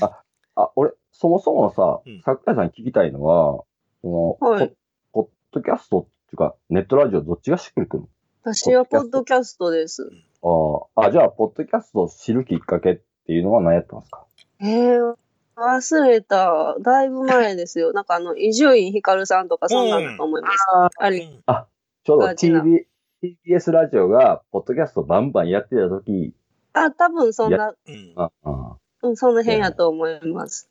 [0.00, 0.22] あ、
[0.56, 3.64] あ、俺、そもそもさうん、桜井さんに聞きたいのは、
[4.00, 4.68] その、はい
[5.12, 6.06] ポポッドキャストっ
[6.36, 8.04] ていうか、ネットラジオどっちがしっくりくる
[8.42, 10.10] 私はポッドキャストです。
[10.42, 14.26] のああ、あ、じゃあ、ポッドキャストを知るきっかけっていうのは何やったんですか？
[14.60, 15.16] えー、
[15.56, 16.76] 忘れた。
[16.80, 17.92] だいぶ前ですよ。
[17.92, 20.54] なんかあの、伊集院光さんとかそんなんだと思います。
[21.00, 21.42] うん
[22.06, 22.86] ちょうど TV
[23.22, 26.34] TBS ラジオが、ポッドキャストバンバンやってた時、
[26.74, 28.12] あ、多分そんな、うん。
[28.16, 30.68] あ、あうん、その辺やと思います。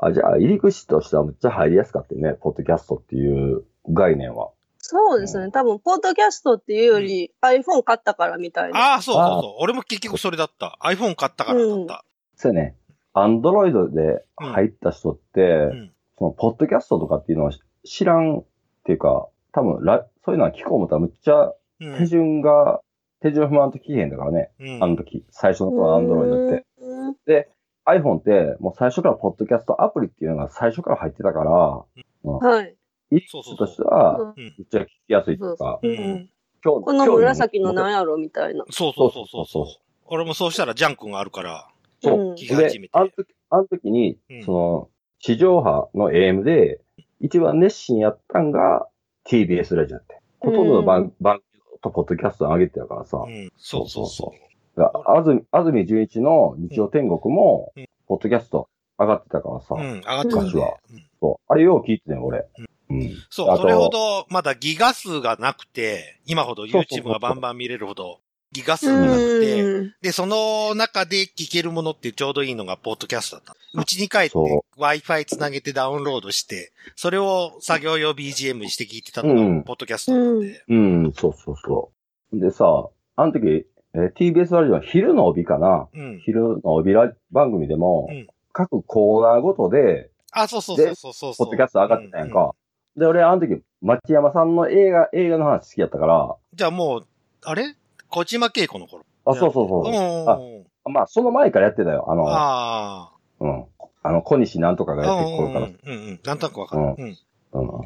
[0.00, 4.52] あ、じゃあ、入り口としてはめっちゃ入りやすかったよね、ポッドキャストっていう概念は。
[4.78, 5.50] そうですね。
[5.50, 8.92] 多分、ポッドキャストっていうより、iPhone 買ったからみたいな。
[8.92, 9.54] ああ、そうそうそう。
[9.58, 10.78] 俺も結局それだった。
[10.82, 12.04] iPhone 買ったからだった。
[12.36, 12.76] そうやね。
[13.12, 15.92] アンドロイドで入った人って、うん。
[16.18, 17.52] その、ポッドキャストとかっていうのは
[17.84, 18.44] 知らんっ
[18.84, 22.80] ていうか、多分ラ、そういうのは聞こう思ったらむっちゃうん手順が、
[23.20, 24.50] 手順踏まんと聞けへんだからね。
[24.60, 26.66] うんあの時、最初の頃アンドロイドって。
[26.80, 27.50] うんで、
[27.86, 32.76] iPhone ってもう最初からポッドキャストアプリっていうのが最初から入ってたから、はい。
[33.10, 34.26] 入りそうそうそう口としては、う。
[34.28, 35.88] んめっちゃ聞きやすいというか、う。
[35.88, 36.30] ん。
[36.64, 38.64] この紫のなんやろみたいな。
[38.70, 39.46] そうそうそうそう。
[39.46, 39.76] そうそう。
[40.06, 41.68] 俺もそうしたらジャンクがあるから、
[42.02, 42.18] そう。
[42.18, 42.32] うん。
[42.32, 42.92] 聞き始めて、。
[42.92, 44.88] であの時、あの時にうん、その、
[45.20, 46.80] 地上波の AM で、
[47.20, 48.88] 一番熱心やったんが
[49.26, 50.20] TBS ラジオやって。
[50.40, 53.18] ほとんどの番,、番組とポッドキャスト上げてたからさ。
[53.26, 53.52] うん。
[53.56, 54.32] そうそうそ
[54.76, 58.68] だからあずみ、あずみ純一の日曜天国もうん、ポッドキャスト
[58.98, 59.74] 上がってたからさ。
[59.74, 59.78] う。
[59.78, 60.42] うん、上がってたね。
[60.42, 60.76] 昔は。
[60.90, 61.52] うんそう。
[61.52, 62.46] あれよう聞いてたよ、俺。
[62.90, 63.12] うん。
[63.30, 68.20] そう、それほど、まだギガ数がなくて、今ほど YouTube がバンバン見れるほど、
[68.52, 69.94] ギガ数がなくて、うん。
[70.00, 73.54] で、その中で聞けるものってちょうどいいのがポッドキャストだった。
[73.74, 80.64] うちに帰ってそ Wi-Fi つなげてダウンロードして、それを作業用 BGM にして聞いてたのうんがポッドキャストだったんで。
[80.68, 81.92] うん、そうそうそ
[82.32, 82.40] う。
[82.40, 86.20] でさ、あの時、えー TBS ラジオは昼の帯かなうん。
[86.24, 91.46] 昼の帯ラ番組でも、うん各コーナーごとで、あ、そうそうそうそうそうそう。
[91.46, 92.52] ポッドキャスト上がってたやんか。
[92.96, 97.06] で、俺、あの時、町山さんの映画、映画の話好きやったから、じゃあもう、
[97.44, 97.76] あれ？
[98.08, 99.04] 小島恵子の頃。
[99.24, 99.86] あ、そうそうそう。
[99.86, 100.92] うん。
[100.92, 102.06] まあ、その前からやってたよ。
[102.08, 103.64] あの、あうん。
[104.02, 105.16] あの、小西なんとかがあ。
[105.16, 105.66] やってる頃から。
[105.66, 106.20] うんうん。
[106.24, 106.82] なんとなくわかる。
[106.82, 107.16] うん。
[107.52, 107.80] うん。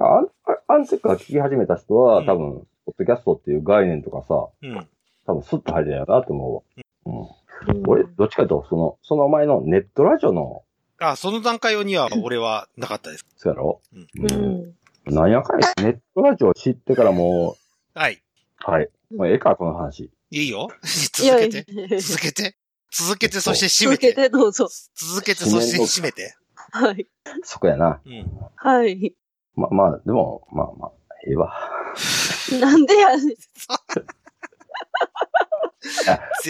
[0.00, 0.28] あん
[0.68, 4.88] あん時から聞き始めた人は、うん多分、ポッドキャストっていう概念とかさ、うん。
[5.26, 6.62] 多分スッと入ってるなと思うわ。
[7.06, 7.20] うん。
[7.20, 7.28] うん
[7.86, 10.63] 俺、どっちかというと、その、その前のネットラジオの、
[10.98, 13.26] あ、その段階には俺はなかったです。
[13.36, 13.80] そうやろ？
[13.92, 14.08] うん
[15.06, 15.14] うん。
[15.14, 17.56] なんやかんや、ネットラジオ知ってからも
[17.94, 18.14] はい。
[18.66, 18.88] う、はい。
[19.14, 20.10] もうええか、この話。
[20.30, 20.68] いいよ。
[21.12, 21.70] 続けて。
[21.70, 22.56] いや続けて。
[22.90, 24.14] 続けて、そして締め続けて。
[24.14, 24.68] てどうぞ。
[24.94, 26.36] 続けて、そして締めて。
[26.72, 27.06] はい。
[27.42, 28.00] そこやな。
[28.04, 28.30] うん。
[28.56, 29.14] はい。
[29.56, 30.92] ま、まあ、でも、まあまあ、
[31.26, 31.52] ええわ。
[32.60, 33.28] なんでやねん。
[33.28, 33.36] ぜ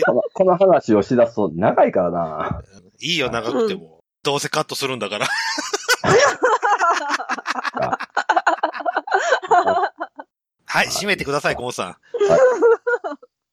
[0.06, 2.62] このこの話をしだすと長いからな。
[3.00, 3.93] いいよ、長くても。
[4.24, 5.26] どうせカットするんだから。
[10.66, 11.96] はい、締めてください、ゴンさん。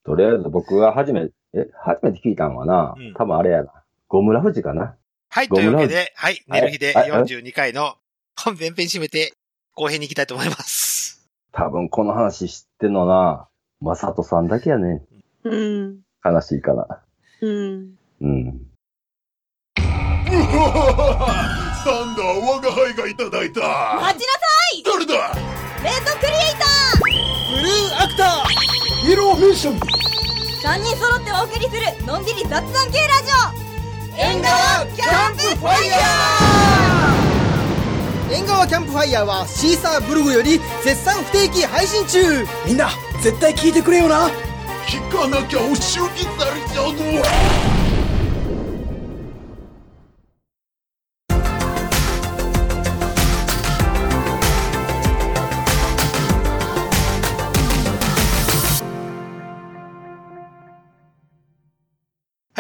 [0.04, 3.72] とりあえず僕が初め、え、初めて聞いたのはな、うん多分あれやな。
[4.08, 4.96] ゴムラフジかな。
[5.30, 7.96] はい、というわけで、はい、寝る日ではいはい42回の
[8.36, 9.34] 本編編締めて、
[9.76, 11.30] 後編に行きたいと思います。
[11.52, 13.48] 多分この話知ってんのな、
[13.82, 15.04] まさとさんだけやね。
[15.44, 16.00] うん。
[16.24, 17.04] 悲しいかな。
[17.42, 17.96] うん。
[18.22, 18.71] うん。
[20.62, 23.62] サンダー我が輩がいただいた。
[24.02, 24.46] 待ちなさ
[24.76, 24.84] い！
[24.84, 25.14] 誰だ？
[25.84, 26.66] レッドクリエイタ
[27.50, 29.08] ブルーアクター。
[29.08, 29.80] イエローミッション。
[29.80, 34.16] ー3人揃ってお送りするのんびり雑談系ラジオ。
[34.16, 35.98] 縁側キャンプファイヤ
[38.32, 42.46] 縁側キャンプファイヤーはシーサーブログより絶賛不定期配信中。
[42.68, 42.90] みんな
[43.24, 44.30] 絶対聞いてくれよな。
[44.86, 47.04] 聞かなきゃお仕置きされちゃうぞ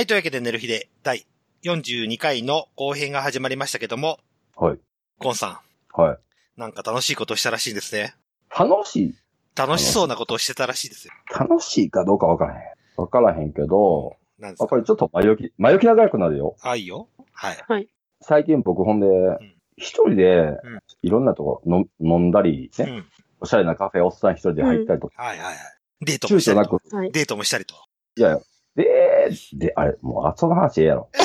[0.01, 1.27] はい、というわけで寝る日で第
[1.63, 4.17] 42回の後編が始まりましたけども、
[4.55, 4.79] はい。
[5.19, 5.61] ゴンさ
[5.93, 6.11] はい。
[6.13, 6.17] ん、
[6.59, 8.15] なんか楽しいことをしたらしいですね。
[8.49, 9.15] 楽しい、
[9.55, 11.13] 楽しそうなことをしてたらしいですよ。
[11.39, 12.61] 楽しいかどうかわからへん。
[12.99, 14.65] わからへんけど、なんですか？
[14.65, 16.55] あこれちょっと前置き、前置き長くなるよ。
[16.63, 17.07] あ、いいよ。
[17.33, 17.87] はい。
[18.21, 19.11] 最近僕ほんでん、
[19.77, 20.57] 一人でん、
[21.03, 23.05] いろんなとこの飲んだりね、うん。
[23.41, 25.55] おしゃれなカフェおっさん一人で入ったりとか、はいはいはい。
[26.01, 27.11] デートもしたりと躊躇なく。、はい。
[27.11, 27.75] デートもしたりと。
[28.17, 28.39] いやいや、
[28.75, 31.09] で、で、あれ、もう、あその話ええやろ。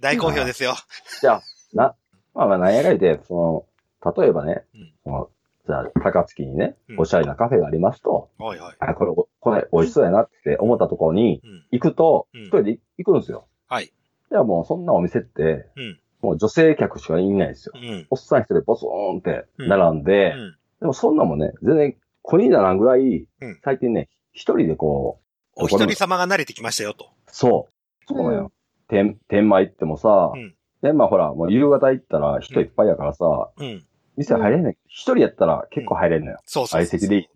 [0.00, 0.74] 大好評ですよ。
[1.20, 1.42] じゃあ、
[1.74, 1.94] な、
[2.34, 3.66] まあまあ、なんやかんやで、そ
[4.04, 5.30] の、例えばね、うんその、
[5.66, 8.76] じゃあ、高槻にねう、んおしゃれなカフェがありますと、はいはい。
[8.78, 11.66] あ、これ、これ、美味しそうやなって思ったところにうん。
[11.72, 13.46] 行くと、うん一人で行くんですよ。
[13.68, 13.92] はい。
[14.30, 16.00] じゃあもう、そんなお店って、うん。
[16.20, 17.74] もう女性客しかいないですよ。
[17.76, 18.06] うん。
[18.10, 20.56] おっさん一人でボソーンって並んで、うん。
[20.80, 25.20] でもそんなもんね、全然、子にならんぐらい、うん最近ね、一人でこ
[25.56, 27.10] う、お一人様が慣れてきましたよと。
[27.26, 28.04] そう。
[28.06, 28.52] そうなのよ。
[28.88, 33.84] 天、天満行ってもさ、うん天満ほら、もう夕方行ったら人いっぱいやからさ、うん。
[34.16, 34.72] 店入れんねん。
[34.86, 36.38] 一人やったら結構入れんのよ。
[36.44, 36.84] そうそう。
[36.84, 37.28] 相席でいい。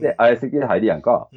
[0.00, 1.28] で、相席で入るやんか。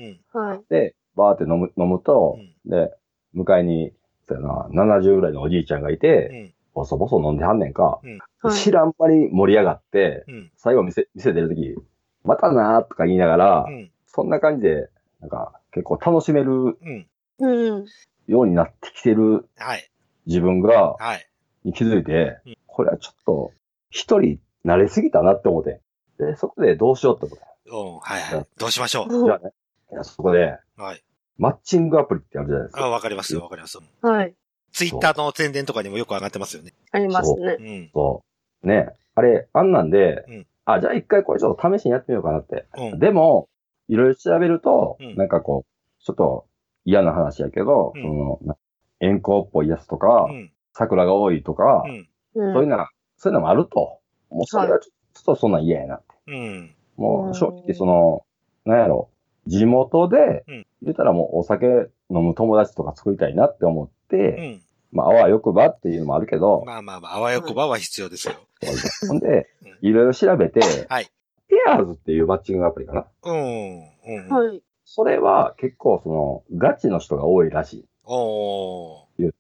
[0.70, 2.70] で、バーって飲む、飲むとう、ん。
[2.70, 2.92] で、
[3.34, 3.94] 向かいに、
[4.28, 6.54] そうやな、70ぐらいのおじいちゃんがいて、うん。
[6.74, 7.84] ボソボソ飲んではんねんか。
[7.84, 10.52] はい知らん間に盛り上がって、うん。
[10.56, 11.76] 最後店、店出るとき、
[12.24, 13.92] またなーとか言いながら、うん。
[14.14, 14.90] そんな感じで、
[15.22, 17.08] なんか、結構楽しめるうん。
[17.40, 17.86] うん。
[18.28, 19.90] ようになってきてるはい。
[20.26, 21.28] 自分が、はい。
[21.64, 23.52] に気づいてうん、これはちょっと、
[23.90, 25.80] 一人慣れすぎたなって思って。
[26.20, 28.00] で、そこでどうしようってことうん。
[28.00, 28.48] はいはい。
[28.58, 29.52] どうしましょじゃあね、
[29.92, 30.82] いやそこで、う。
[30.82, 31.04] はい。
[31.38, 32.90] マッチングアプリってあるじゃないですあ、か。
[32.90, 33.78] わかりますよ、わかります。
[34.02, 34.36] はい。
[34.74, 36.74] ツイッターの宣伝とかにもよく上がってますよね。
[36.92, 37.64] ありますねう。
[37.64, 37.90] ん。
[37.94, 38.24] そ
[38.64, 38.68] う。
[38.68, 38.90] ね。
[39.16, 42.66] あれ、あんなんで、うんあ、じゃあ一回これちょっと試しにやってみようかなって。
[42.78, 43.00] うん。
[43.00, 43.50] でも、
[43.92, 46.46] いろいろ調べると、うんなんかこう、ちょっと
[46.86, 48.56] 嫌な話やけど、うんその、な
[49.02, 50.52] 遠行っぽいやつとか、うん。
[50.74, 52.08] 桜が多いとか、うん。
[52.36, 54.00] うんそういうのは、そういうのもあると。
[54.30, 56.02] もうそれはちょちょっとそんなん嫌やな。
[56.28, 56.36] うん。
[56.36, 58.24] うんもう正直その、
[58.64, 59.10] なんやろ、
[59.48, 61.66] 地元でうん、言ったらもうお酒
[62.10, 64.62] 飲む友達とか作りたいなって思って、うん。
[64.94, 68.36] まあ、あわよくばっていうのもあるけど、まあまあまあ、あわよくばは必要ですよ。
[69.08, 71.08] ほんでうん、いろいろ調べて、はい。
[71.52, 73.06] ペアーズっていうマッチングアプリかな？
[73.24, 73.82] うん。
[73.82, 74.30] うん。
[74.30, 74.64] はい。
[74.86, 77.86] それは結構その、ガチの人が多いらしい。
[78.06, 79.32] おうん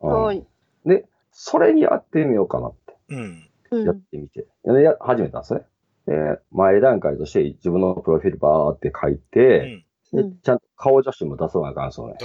[0.00, 0.44] はい。
[0.84, 3.16] で、それにやってみようかなって、ー。
[3.16, 3.48] うん。
[3.70, 3.84] うん。
[3.86, 4.46] やってみて。
[4.64, 5.60] でや始めたんですね。
[6.06, 10.18] で、前段階として自分のプロフィールバーって書いうて、ん。
[10.18, 12.16] うんでちゃんと顔写真も出さなあかんですよね。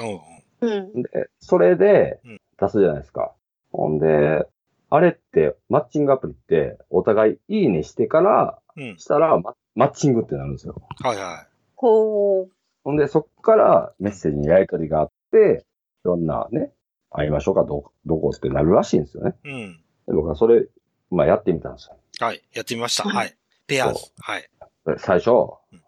[0.61, 0.69] うん。
[0.69, 1.01] うん。
[1.03, 3.33] で、それでうん出すじゃないですか。
[3.71, 4.45] ほんで、
[4.91, 8.68] あれって、マッチングアプリって、お互いいいねしてから、うん。
[8.97, 10.81] したらマ、マッチングってなるんですよ。
[11.01, 12.49] はいはほう。
[12.83, 15.65] ほんで、そっからメッセージにやり取りがあって、
[16.03, 16.71] いろんなね、
[17.11, 19.35] 会いましょうか、どうどこってなるらしいんですよね。
[19.45, 19.49] い。
[19.49, 19.77] うん。
[20.07, 20.65] で僕はそれ、
[21.11, 21.97] まあやってみたんですよ。
[22.19, 22.41] はい。
[22.53, 23.03] やってみました。
[23.07, 23.35] はい。
[23.67, 24.11] ペアーズそ。
[24.19, 24.49] はい。
[24.85, 25.31] で最初、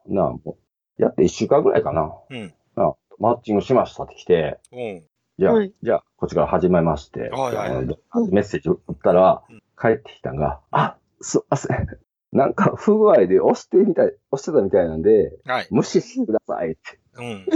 [0.08, 0.58] なあ、も
[1.00, 2.14] う、やって一週間ぐらいかな。
[2.30, 2.54] うん。
[2.76, 5.04] なあ、マッチングしましたって来て、うん。
[5.40, 7.86] じゃあ、はいじゃあ、こっちから始めまして、はいはい
[8.32, 11.88] メッセージ打ったらうん、帰ってきたんが、あ、すいません。
[12.32, 15.68] なんか不具合で押してみたい、押してたみたいなんで、はい。
[15.70, 17.00] 無視してくださいって。
[17.18, 17.48] うん。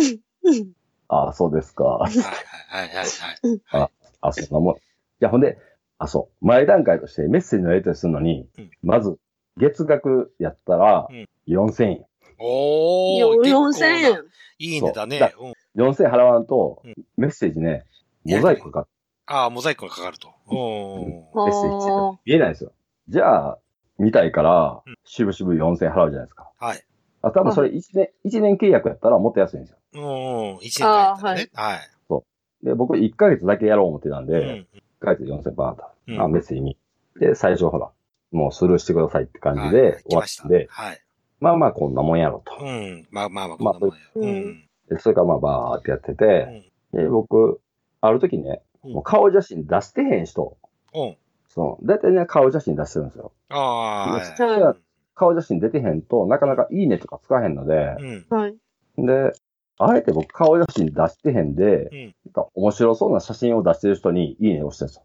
[1.08, 1.84] ああ、そうですか。
[1.84, 2.24] はいはい
[2.70, 3.92] はいはいはい。
[4.22, 4.76] あ、そんなもん。
[5.20, 5.58] じゃあ、ほんで、
[5.98, 6.46] あ、そう。
[6.46, 9.18] 前段階としてメッセージのやり取りするのに、うんまず、
[9.58, 12.06] 月額やったらうん、4000円。
[12.38, 13.20] おー。
[13.20, 13.86] よ結構な4000
[14.18, 14.24] 円。
[14.58, 15.34] いいねだね。
[15.34, 15.88] そううん。
[15.90, 17.86] 4000円払わんとうん、メッセージね、
[18.26, 18.88] モザイクかか
[19.28, 20.34] ああ、モザイクがかかると。
[20.48, 20.56] うん。
[21.46, 22.74] メッセージして見えないんですよ。
[23.08, 23.60] じゃあ、
[23.97, 26.51] 見たいからうん、しぶしぶ4000円払うじゃないですか。
[26.60, 26.84] はい。
[27.21, 29.77] あ、多分それ1年、一年契約やったらもっと安いんですよ。
[29.93, 30.58] うん。
[30.62, 31.49] 一年間やったらね。
[31.53, 31.79] はい。
[32.65, 34.67] で、僕1ヶ月だけやろう思ってたんで、うん。
[34.73, 35.84] 1ヶ月4000バーンと。
[36.08, 36.77] うんあ、メッセージ見。
[37.19, 37.91] で、最初ほら、
[38.31, 41.01] もうスルーしてくださいって感じはいで終来ましたわったんで、はい。
[41.39, 42.58] まあまあこんなもんやろと。
[42.60, 43.08] うん。
[43.12, 43.95] まあまあまあ、こんなもんや。
[44.15, 44.69] まあうん。
[44.89, 46.97] でそれからまあバーってやってうて、ん。
[46.97, 47.62] で、僕、
[48.01, 50.58] ある時ね、うんもう顔写真出してへん人、
[50.93, 51.17] うん。
[51.56, 53.32] その、だいたいね、顔写真出してるんですよ。
[53.50, 54.76] ああ、
[55.15, 58.26] 顔写真出てへんと、なかなかいいねとかつかへんのでう、ん。
[58.30, 58.56] はい。
[58.98, 59.32] で、
[59.80, 62.15] あえて僕顔写真出してへんで、うん。
[62.26, 65.02] なんか面白そうな写真を出してる人にいいねをしてるんです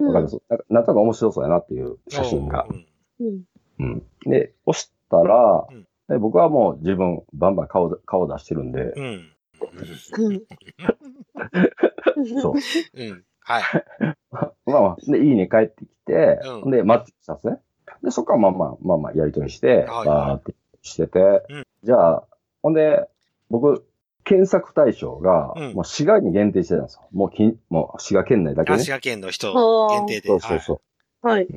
[0.00, 0.12] うん。
[0.12, 0.42] かります？
[0.48, 2.66] なんかなんとなく面白そうやなっていう写真が。
[3.78, 4.02] うん。
[4.26, 9.04] で、押したら、うんで僕はもう自分バンバン顔で顔出してるんで、うん。
[10.18, 10.42] うん。
[12.42, 12.54] そう。
[13.48, 13.54] うん。
[13.54, 13.62] はい。
[14.66, 17.60] まあまあ、で、いいね帰ってきて、うんで、マッチしたんですね。
[18.02, 22.24] で、そこからまあまあ、まあまあ、やりとりして、はいバーってしてて、うんじゃあ、
[22.62, 23.08] ほんで、
[23.50, 23.84] 僕、
[24.24, 27.08] 検索対象が、うんもう滋賀に限定してたんですよ。
[27.12, 28.78] もうきん、もう滋賀県内だけね。
[28.78, 29.52] 滋賀県の人
[29.88, 30.28] 限定で。
[30.28, 30.80] そうそうそ
[31.22, 31.26] う。
[31.26, 31.48] はい。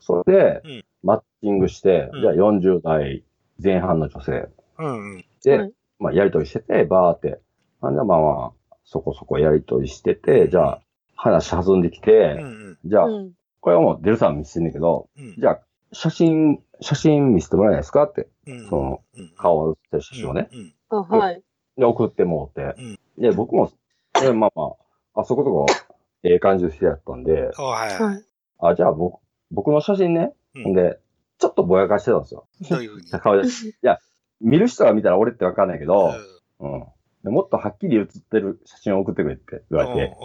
[0.00, 3.22] それで、うんマッチングして、うんじゃあ40代
[3.62, 4.48] 前半の女性はい。
[4.78, 5.24] うんうん。
[5.44, 7.40] で、はいまあ、やりとりしてて、バーって。
[7.80, 10.82] あじゃあまあまあ、そこそこやりとりしてて、じゃあ、
[11.20, 12.78] 話弾んできて、うんうん。
[12.84, 13.32] じゃあ、うん。
[13.60, 15.34] これはもうデルさん見せてんねんけど、うん。
[15.36, 15.60] じゃあ、
[15.92, 20.48] 写真、写真見せてもらえないですかって、うんその、うん顔を写ってる写真をね。
[20.52, 20.74] うん。
[20.90, 21.42] あ、はい。
[21.76, 22.74] で、送ってもうて。
[22.78, 23.72] うんで、僕も、
[24.20, 24.62] でまあま
[25.16, 25.66] あ、あそこそこ、
[26.22, 28.24] ええ感じでしてやったんで、おはいははい。
[28.60, 29.18] あ、じゃあ僕、
[29.50, 31.00] 僕の写真ね、うんほんで、
[31.38, 32.46] ちょっとぼやかしてたんですよ。
[32.60, 32.64] い。
[32.68, 33.10] どういうふうに？
[33.18, 33.42] 顔で。
[33.48, 33.50] い
[33.82, 33.98] や、
[34.40, 36.12] 見る人が見たら俺ってわかんないけど、
[36.60, 36.84] ううん。
[37.24, 40.16] でもっとはっきり写ってる写真を送ってくれって言われて。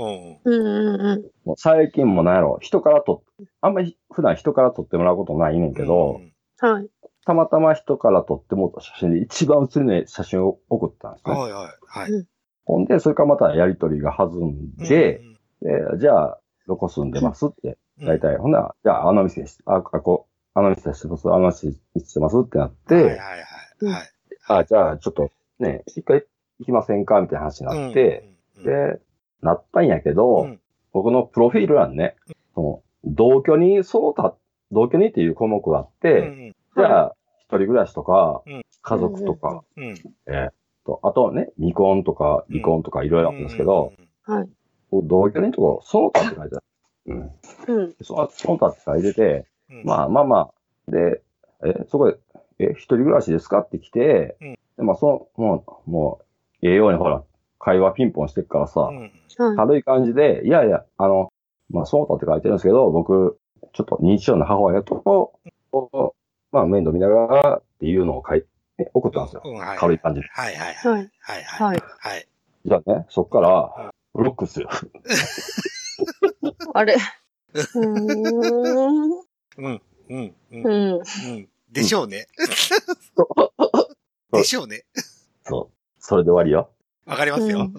[1.45, 6.21] もう最近もなんやろ、人から撮っ、あんまり普段人から撮ってもらうことないねんけど、
[6.59, 6.89] はい。
[7.25, 11.35] たまたま人から撮ってもらった写真で一番写りのいい写真を送ったんですね。
[11.35, 12.09] はいはい。
[12.11, 12.27] はい。
[12.65, 15.21] ほんで、それからまたやりとりが弾んで、で
[15.99, 19.59] じゃあ、どこ住んでますって、うん、大体、ほんなら、じゃあ、あの店です。
[19.65, 23.85] あ、あこあの店してます、あの店してますってなって、はいはいはい。
[23.85, 24.11] はい。
[24.47, 26.23] あ、じゃあ、ちょっとね、一回
[26.59, 27.21] 行きませんか？
[27.21, 28.99] みたいな話になって、うん、で、
[29.41, 30.59] なったんやけど、うん。
[30.91, 32.15] 僕のプロフィール欄ね、
[32.53, 34.35] その同居にその他、
[34.71, 38.63] 同居にっていう項目があって、うんじゃあ、一人暮らしとか、うん。
[38.81, 39.93] 家族とか、うん。
[40.25, 40.53] えーっ
[40.87, 44.49] と、あとね、未婚とか離婚とかいろいろあるんですけど、はい。
[44.91, 46.63] 同居人とこ、その他って書いてある。
[47.05, 47.17] うん。
[47.67, 47.95] うん。
[48.01, 50.37] そのその他って書いてて、うん、まあまあま
[50.87, 51.21] あ、で、
[51.63, 52.17] え、そこで、
[52.57, 53.59] え、一人暮らしですか？
[53.59, 54.53] って来て、うん。
[54.53, 56.22] でまあ、その、もう、もう、
[56.63, 57.23] ええようにほら、
[57.59, 58.89] 会話ピンポンしてっからさ。
[59.55, 61.31] 軽い感じで、いやいや、あの、
[61.69, 63.37] まあ、その他って書いてるんですけど、僕、
[63.73, 65.39] ちょっと認知症の母親と、こ
[65.71, 66.13] う
[66.51, 68.43] まあ、面倒見ながらっていうのを書い
[68.77, 69.41] て、送ったんですよ。
[69.45, 70.27] うんはい軽い感じで。
[70.29, 71.11] はいはいはい。
[71.19, 71.43] はい。
[71.43, 71.75] は
[72.17, 72.27] い。
[72.65, 74.69] じゃあね、そっから、ブロックっすよ。
[76.73, 76.95] あれ。
[76.95, 77.63] うーん。
[79.57, 80.93] うん、うん、うん、うん。
[80.93, 81.03] うん。
[81.71, 82.27] でしょうね。
[84.31, 84.85] でしょうね。
[85.43, 85.73] そう。
[86.05, 86.69] それで終わりよ。
[87.05, 87.59] わかりますよ。
[87.59, 87.71] ううんん。
[87.71, 87.75] い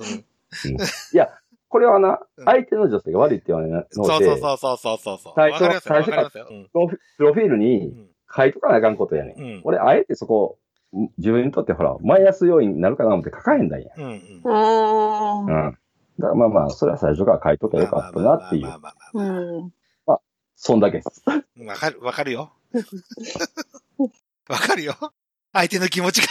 [1.12, 1.28] や、
[1.68, 5.32] これはなうん、相手の女性が悪いって言われないそうので、そうそうそうそうそうそう。
[5.36, 6.46] 最初最初かりますよ。
[6.50, 8.08] うんプロフィプロフィールうにん。
[8.34, 9.38] 書いとかなあかんことやねん。
[9.38, 9.60] うん。
[9.64, 10.58] 俺、あえてそこ、
[11.18, 13.88] 自分にとってほら、マイナス要因になるかな思って書かへんだんや。
[13.94, 14.04] うん。
[14.04, 15.46] うん。
[15.46, 15.78] うん。
[16.18, 18.78] だからまあまあ、それは最初から書いとけばよかったなっていうまあ。
[18.78, 19.42] まあまあまあ
[20.06, 20.20] まあ。
[20.56, 21.22] そんだけです。
[21.66, 22.52] わかる、わかるよ。
[24.48, 24.94] わかるよ。
[25.52, 26.28] 相手の気持ちが。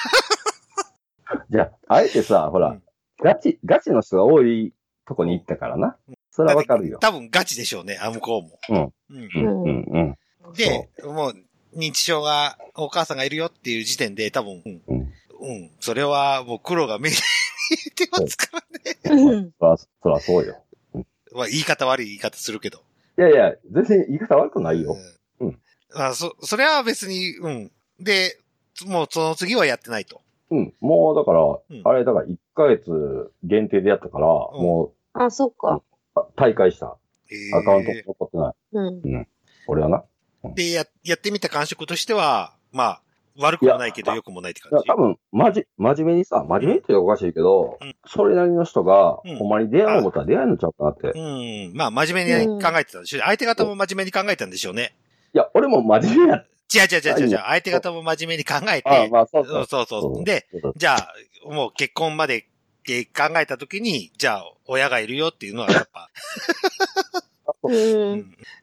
[1.49, 2.83] じゃあ、あえてさ、ほらうん、
[3.21, 4.73] ガチ、ガチの人が多い
[5.05, 5.97] とこに行ったからな。
[6.31, 6.99] それはわかるよ。
[6.99, 8.59] 多分ガチでしょうね、あ、向こうも。
[8.69, 8.93] うん。
[9.09, 9.29] うん。
[9.35, 10.53] うん、うん、うん。
[10.53, 11.33] で、もう、
[11.77, 14.81] 認知症が、お母さんがいるよっていう時点で多分、うん。
[14.87, 15.71] うんうん。
[15.81, 18.47] それはもう黒が目に見えてますか
[19.03, 19.21] らね。
[19.23, 19.51] うん。
[19.59, 20.63] そら、そらそうよ。
[21.33, 22.81] まあ言い方悪い言い方するけど。
[23.17, 24.95] いやいや、全然言い方悪くないよ。
[25.39, 25.59] ううんん。
[25.93, 27.71] あ、そ、それは別に、うん。
[27.99, 28.37] で、
[28.85, 30.21] もうその次はやってないと。
[30.53, 30.73] うん。
[30.81, 35.81] もうだから、んあれだから1ヶ月限定でやったから、もあ、そっか。
[36.35, 36.97] 大会した。
[37.31, 38.53] えアカウント残ってない。
[38.73, 39.27] うん。
[39.67, 40.03] 俺はな。
[40.55, 43.01] で、や、やってみた感触としては、まあ、
[43.39, 44.87] 悪くもないけど良くもないっていや感じ。
[44.87, 51.17] 多分、まじ、真面目にさ、真面目って言うとおかしいけど、うんそれなりの人が、うんほんまに出会う思ったら出会えるんちゃうかなって。
[51.17, 51.75] いうん。
[51.75, 53.21] まあ、真面目に考えてたんでしょう。
[53.21, 54.93] 相手方も真面目に考えたんでしょうね。
[55.33, 56.45] や、俺も真面目や。
[56.73, 57.37] 違う違う違う違う。
[57.37, 59.65] 相手方も真面目に考えて、ああ、まあ、そうそそうう。
[59.65, 60.23] そうそう。
[60.23, 61.13] で、そうじゃあ、
[61.45, 62.43] もう結婚までっ
[62.85, 66.09] て考えたときに、じゃあ、親がいるよっていうのはやっぱ、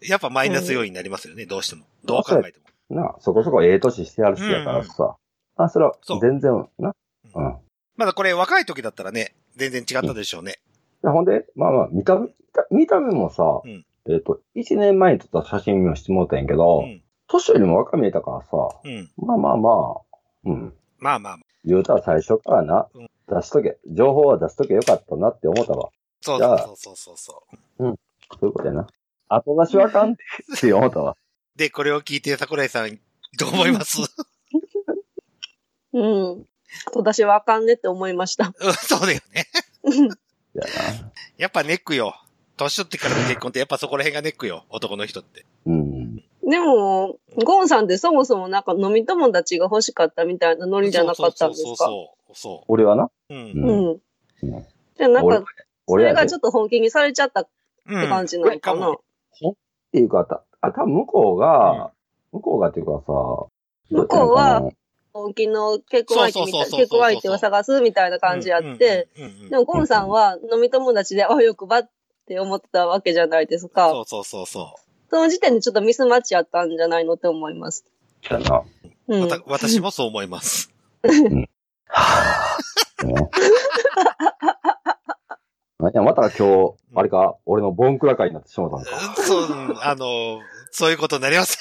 [0.03, 1.85] やっぱマイナス要因になりますよね、どうしても。
[2.05, 2.59] どう考えて
[2.89, 3.03] も。
[3.03, 5.17] なあ、そこそこええ年してやる人やからさ。
[5.57, 6.95] あ、それはそう全然、な。
[7.35, 7.51] うん。
[7.51, 7.55] い
[7.97, 10.59] まだこれ若い時だったらね、全然違ったでしょうね。
[11.03, 17.03] やほんで、まあまあ、見た目、見た見た目もさ、うんえっ、と、1年前に撮った写真見してもらったんやけうど、ん。
[17.31, 18.47] 年よりも若見えたからさ、
[18.85, 19.11] うん。
[19.17, 20.75] まあまあまあ、うん。
[20.99, 25.91] まあまあ、言うたら最初からな、うん出しとけ、情報は出しとけよかったなって思ったわ。
[26.21, 27.57] そうじゃあそうそうそうそう。
[27.79, 27.87] そ
[28.43, 28.89] ういうことやな。
[29.29, 30.23] 後出しはあかんって
[30.57, 31.17] って思ったわ。
[31.55, 32.99] で、これを聞いて桜井さん、
[33.39, 33.99] どう思います？
[35.93, 36.47] うん。
[36.97, 38.49] 私はあかんねって思いました。
[38.49, 39.47] うんそうだよね。
[40.55, 40.65] や
[41.39, 42.17] やっぱネックよ。
[42.57, 44.65] 年取ってからの結婚ってやっぱそこら辺がネックよ。
[44.71, 45.47] 男の人って。
[46.51, 51.69] でも、ゴンさんってそもそもなんか飲み友達が欲しかったみたいなノリじゃなかったんですか？
[51.69, 53.05] そうそうそうそ俺はな？
[53.05, 53.35] う。
[53.35, 53.41] うん。
[53.41, 53.89] ううん。
[53.89, 54.01] うん
[54.99, 55.47] じゃあなん俺か、
[55.89, 55.97] そ。
[55.97, 57.51] れがちょっと本気にされちゃったって
[57.87, 58.91] うん感じなのかな？
[58.91, 58.97] っ
[59.93, 61.93] ていうか、たあ、多分向こうが、
[62.33, 63.13] 向こうがっていうかさ、
[63.91, 64.71] 向こうは
[65.13, 71.91] 本気の結婚相手みたい結婚相手を探すみたいな感じやって、、うんうんうんうんでもゴンさんは飲み友達で、あ、よくばっ
[72.27, 73.91] て思ってたわけじゃないですか。
[73.91, 74.75] そうそうそうそ
[75.11, 77.85] その時点でちょっとミスマッチやったんじゃないのって思います。
[78.29, 78.59] やな。
[78.59, 78.65] う。
[79.09, 79.29] うんわ。
[79.29, 80.73] た私もそう思います。
[81.03, 81.51] ね
[85.83, 89.17] いや、 また今日、あれか、俺のボンクラ会になってしまったのか。
[89.17, 89.47] そう、
[89.83, 91.59] あの、そういうことになります。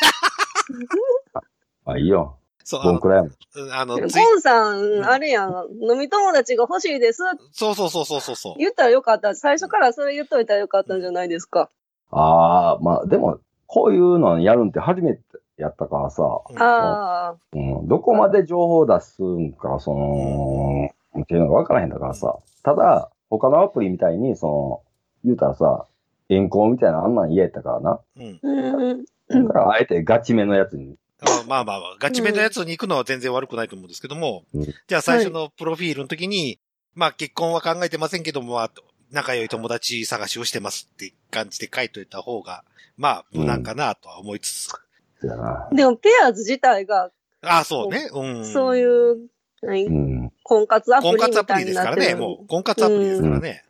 [1.85, 2.38] あ、いいよ。
[2.63, 3.31] そう、ボンク、ラやもん。
[3.71, 8.55] あの、ゴンさん、あれやん、飲み友達が欲しいですそうそうそうそうそう。
[8.59, 9.33] 言ったらよかった。
[9.33, 11.71] 最初からそれ言っといたらよかったんじゃないですか。
[12.12, 15.22] ああ、まあ、でも、こういうのやるんって初めて
[15.58, 16.24] やったからさ、
[16.58, 17.36] ああ。
[17.54, 20.89] うん、どこまで情報を出すんか、その、
[21.22, 22.38] っていうのが分からへんだからさ。
[22.63, 24.82] ただ、他のアプリみたいに、その、
[25.24, 25.86] 言うたらさ、
[26.30, 28.00] 遠行みたいなあんなん嫌やったからな。
[28.17, 28.39] うん。
[28.41, 29.04] うん。
[29.48, 30.95] だから、あえてガチめのやつに。
[31.22, 36.60] あまあまあまあ、ガチめのやつに行くのは全然悪くないと思うんですけども、うんじゃあ最初のプロフィールの時に、
[36.95, 38.72] まあ結婚は考えてませんけども、まあ、
[39.12, 42.63] 仲良い友達探しをしてますって感じで書いといた方が、
[42.98, 44.63] まあ、無難かなとは思いつつ。
[44.67, 44.78] そ
[45.24, 45.69] うやな。
[45.72, 48.10] でも、ペアーズ自体が、ああ、そうね。
[48.13, 48.45] うん。
[48.45, 49.30] そういう、
[49.62, 50.32] 何うん。
[50.43, 52.48] 婚活アプリ婚みたいに活アプリですからね、もう。
[52.48, 53.63] 婚活アプリですからね。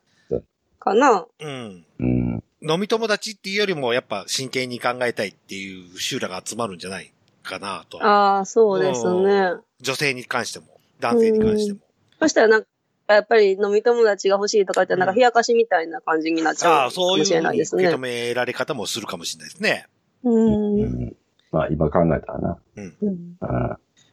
[0.79, 1.25] かな。
[1.39, 1.85] うん。
[1.99, 2.43] うん。
[2.61, 7.11] 飲み友達っていうよりも、やっぱ真剣に考えたいっていう集落が集まるんじゃない
[7.43, 8.05] かなとは。
[8.05, 9.53] ああ、そうですね。
[9.81, 10.65] 女性に関しても、
[10.99, 11.79] 男性に関しても。
[12.19, 12.67] そしたらなんか、
[13.13, 17.83] やっぱり飲み友達が欲しいとかって、なんか冷やかしみたいな感じになっちああ、ゃうかそういうもしれないですね。
[17.89, 19.87] け止められ方もするかもしれないですね。
[20.23, 20.29] う。
[20.29, 21.15] うんん。
[21.51, 22.57] まあ、今考えたらな。
[22.75, 23.37] うんうん。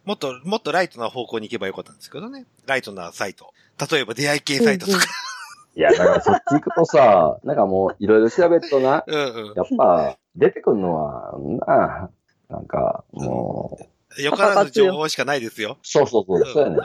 [0.04, 2.46] もっと、もっとライトな方向に行けばよかったんですけどね。
[2.66, 3.52] ライトなサイト。
[3.90, 4.98] 例えば出会い系サイトとか。
[5.76, 9.54] いや、だからそっち行くとさ、なんかもう、いろいろ調べるとな、うんうん。
[9.54, 11.35] やっぱ、出てくるのは、
[11.66, 12.11] なあ、
[12.48, 13.78] なんか、も
[14.18, 15.76] う、よからぬ情報しかないですよ。
[15.82, 16.78] そうそうそう、そうやねん。
[16.78, 16.80] ん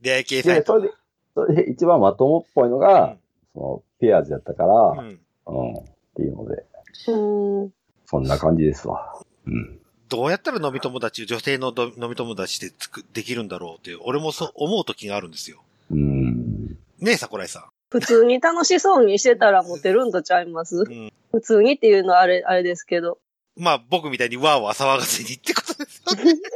[0.00, 0.74] 出会い系サで、イト。
[0.74, 0.94] それで、
[1.34, 3.16] それで一番まともっぽいのが、
[3.54, 5.20] その、ペアーズやったから、うん。
[5.46, 6.64] うん、っていうので、
[7.08, 7.72] うん。
[8.06, 9.20] そんな感じですわ。
[9.46, 9.78] うん。
[10.08, 15.62] どうやったら飲み友達、女性のど飲み友達でつく、できるんだろうって、俺もそう思う時があるんですよ。
[15.90, 16.66] うん。
[17.00, 20.76] ねえ、桜井さ普通に楽しそうにしてたらモテるんとちゃいます？
[20.76, 20.78] ん。
[20.80, 21.12] うん。
[21.32, 23.18] 普通にっていうのはあれ、あれですけど。
[23.56, 26.40] まあ、僕みたいにわーわー騒がずにってことですよね。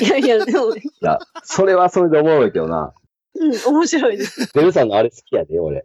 [0.00, 2.92] いやいや、でも、いや、それはそれでおもろいけどな。
[3.34, 4.50] うん、面白いです。
[4.54, 5.84] ベルさんのあれ好きやで、俺。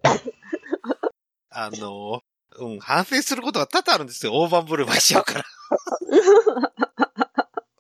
[1.50, 2.22] あの、
[2.60, 4.34] うん、反省することが多々あるんですよ。
[4.34, 5.46] 大盤振る舞いしちゃうから。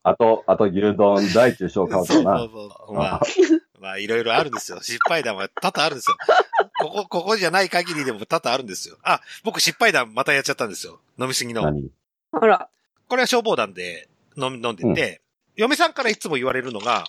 [0.05, 2.39] あと、あと牛丼大中小買うとな。
[2.39, 2.93] そうそうそう。
[2.93, 3.21] まあ、
[3.79, 4.79] まあ、いろいろあるんですよ。
[4.81, 6.17] 失敗談は多々あるんですよ。
[6.79, 8.97] ここ、ここじゃない限りでも多々あるんですよ。
[9.03, 10.99] あ、僕失敗談またやっちゃったんですよ。
[11.17, 11.61] 飲みすぎの。
[11.61, 11.89] 何？
[12.33, 12.69] あら。
[13.07, 15.21] これは消防団で飲み飲んでて、
[15.55, 17.05] 嫁さんからいつも言われるのが、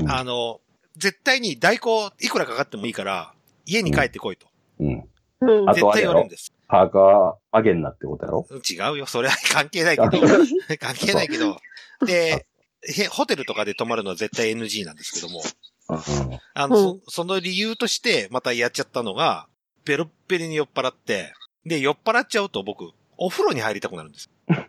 [0.00, 0.60] うんあの、
[0.96, 3.32] 絶対に代行いくらかかってもいいから、
[3.66, 4.46] 家に帰ってこいと。
[4.80, 4.86] うん。
[4.88, 5.04] うん
[5.74, 6.52] 絶対言われるんです。
[6.68, 8.46] パーカーあげんなってことやろ？
[8.50, 9.06] 違うよ。
[9.06, 10.10] それは 関係ないけど。
[10.80, 11.58] 関係ないけど。
[12.06, 12.46] で、
[12.82, 15.42] へホテルとかで泊まるのは絶対 NG なんですけども。
[15.88, 16.40] うん。
[16.54, 19.48] あの、うんそその理由として、またやっちゃったのが、
[19.84, 21.34] ベロッベリに酔っ払って、
[21.66, 24.30] で、酔っ払っちゃうと僕、お風呂に入りたくなるんです。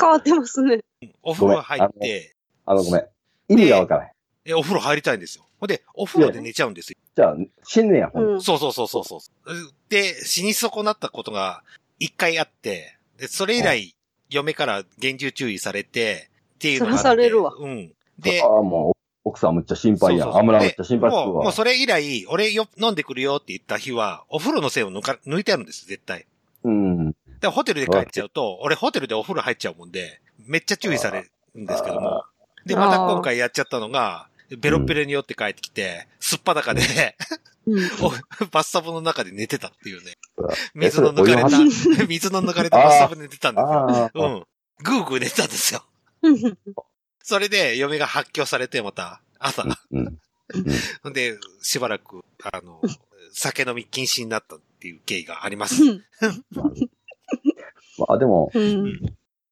[0.00, 0.80] 変わってますね。
[1.22, 2.34] お風呂入って、
[2.66, 3.06] あの、ごめん。
[3.48, 4.12] 意味がわからない。
[4.46, 5.44] えお風呂入りたいんですよ。
[5.58, 6.96] ほんで、お風呂で寝ちゃうんですよ。
[7.14, 8.40] じゃあ、死んねや、ほんとうん。
[8.40, 9.20] そうそうそうそうそう。
[9.88, 11.62] で、死に損なったことが
[11.98, 13.94] 一回あって、で、それ以来、
[14.30, 17.02] 嫁から厳重注意されて、っていうのがあって。
[17.02, 17.92] そらされるわうん。
[18.18, 20.28] で、ああ、もう、奥さんむっちゃ心配やん。
[20.28, 21.52] そうそうそうあむらむっちゃ心配するもう、もうわ。
[21.52, 26.26] それ以来、俺よ、飲んでくるよって言った日は、お風呂の線を抜か、抜いてあるんです、絶対。
[26.64, 27.14] うん。
[27.40, 32.24] で、ホテルで帰っちゃうと、俺ホテルでお風呂入っちゃうもんで、めっちゃ注意されるんですけども。
[32.66, 34.28] で、また今回やっちゃったのが、
[34.58, 37.30] ベロッベロに酔って帰ってきて、すっぱだかで、うん
[38.02, 40.12] おバスタブの中で寝てたっていうね。
[40.38, 41.58] え水の抜かれた、
[42.08, 44.10] 水の抜かれたバスタブで寝てたんですよ。
[44.14, 44.46] うん。
[44.82, 45.84] ぐーぐー寝てたんですよ。
[47.22, 49.62] それで、嫁が発狂されて、また、朝。
[49.62, 49.78] ん
[51.12, 52.80] で、しばらく、あの、
[53.32, 55.76] 酒飲み禁止になったっていう経緯があります。
[58.08, 59.00] まあでも、うん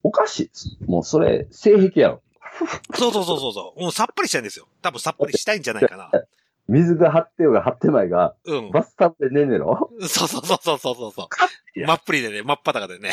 [0.04, 0.84] おかしい。
[0.86, 2.22] もうそれ、性癖やろ。
[2.94, 3.80] そうそうそうそうそう。
[3.82, 4.66] もうさっぱりしたいんですよ。
[4.80, 6.10] 多分さっぱりしたいんじゃないかな。
[6.68, 8.70] 水が張ってようが張ってまいが、うん。
[8.70, 9.90] バスタブで寝んねろ？
[10.02, 11.28] そうそうそうそうそうそう。
[11.74, 13.10] 真っぷりでね、真っ裸でね。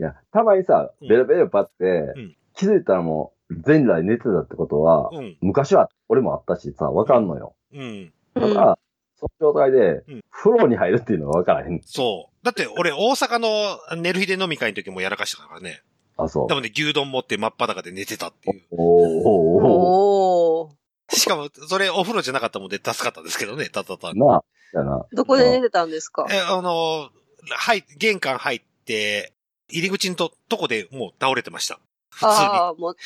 [0.00, 5.38] いや、たまにさ、うんベロベロパって、うん気づいたらもう、全裸で寝てたってことは、うん。
[5.40, 7.54] 昔は俺もあったしさ、わかんのよ。
[7.72, 8.12] うん。
[8.34, 8.78] ただ、
[9.16, 11.80] その状態でうん、風呂に入るっていうのがわからへん。
[11.84, 12.31] そう。
[12.42, 15.82] だって俺大阪の寝る日で飲み会の時もやらかしたからね。
[16.16, 16.54] あ、そう多。
[16.56, 18.62] 分ね、牛丼持って真っ裸で寝てたっていう。
[18.72, 20.70] おーお。
[21.14, 24.18] しかも、それお風呂じゃなかったもんで助かったんですけどね、ただただー。
[24.18, 25.06] なあ、やな。
[25.12, 26.26] どこで寝てたんですか？
[26.30, 27.10] え、あの、
[27.48, 29.32] はい、玄関入って、
[29.68, 31.78] 入り口のと、とこでもう倒れてました。
[32.10, 32.32] 普通に。
[32.32, 32.96] ああ、もう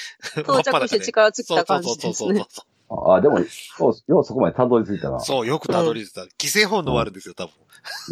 [0.40, 2.46] 到着して力尽きた感じそうですねそうそう。
[2.48, 2.66] そう。
[2.88, 3.46] あ、でも、よ
[3.80, 5.20] う、ようそこまでたどり着いたな。
[5.20, 6.20] そう、よくたどり着いた。
[6.22, 7.52] 規制本能はあるんですよ、多分。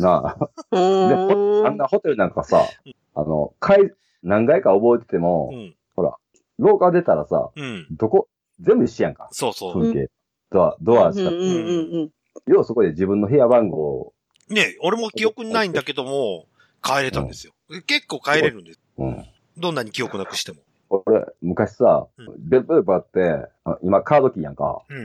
[0.03, 0.49] なあ。
[0.73, 1.67] うでーん。
[1.67, 2.69] あんなホテルなんかさ、
[3.15, 5.75] あの、階、何回か覚えてても、うん。
[6.59, 7.87] 廊下出たらさ、うん。
[7.91, 8.29] どこ、
[8.61, 9.29] 全部一緒やんか。
[9.33, 9.81] そうそう。
[9.81, 10.11] 風景。
[10.51, 12.13] ドア、ドアしか、うんうんうん
[12.47, 12.53] うん。
[12.53, 14.15] ようそこで自分の部屋番号を、
[14.49, 16.47] ね俺も記憶にないんだけども、
[16.83, 17.55] 帰れたんですよ。
[17.87, 18.81] 結構帰れるんです。
[18.99, 19.25] うん。
[19.57, 20.59] どんなに記憶なくしても。
[21.07, 24.83] 俺、昔さうん、ベルベルパって、あ今カードキーやんか。
[24.89, 24.99] うん。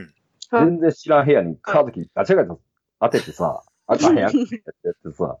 [0.50, 2.56] はい全然知らん部屋にカードキーガチャガチャ
[3.00, 4.38] 当ててさ、 あかんやんって
[4.82, 5.38] やってさ、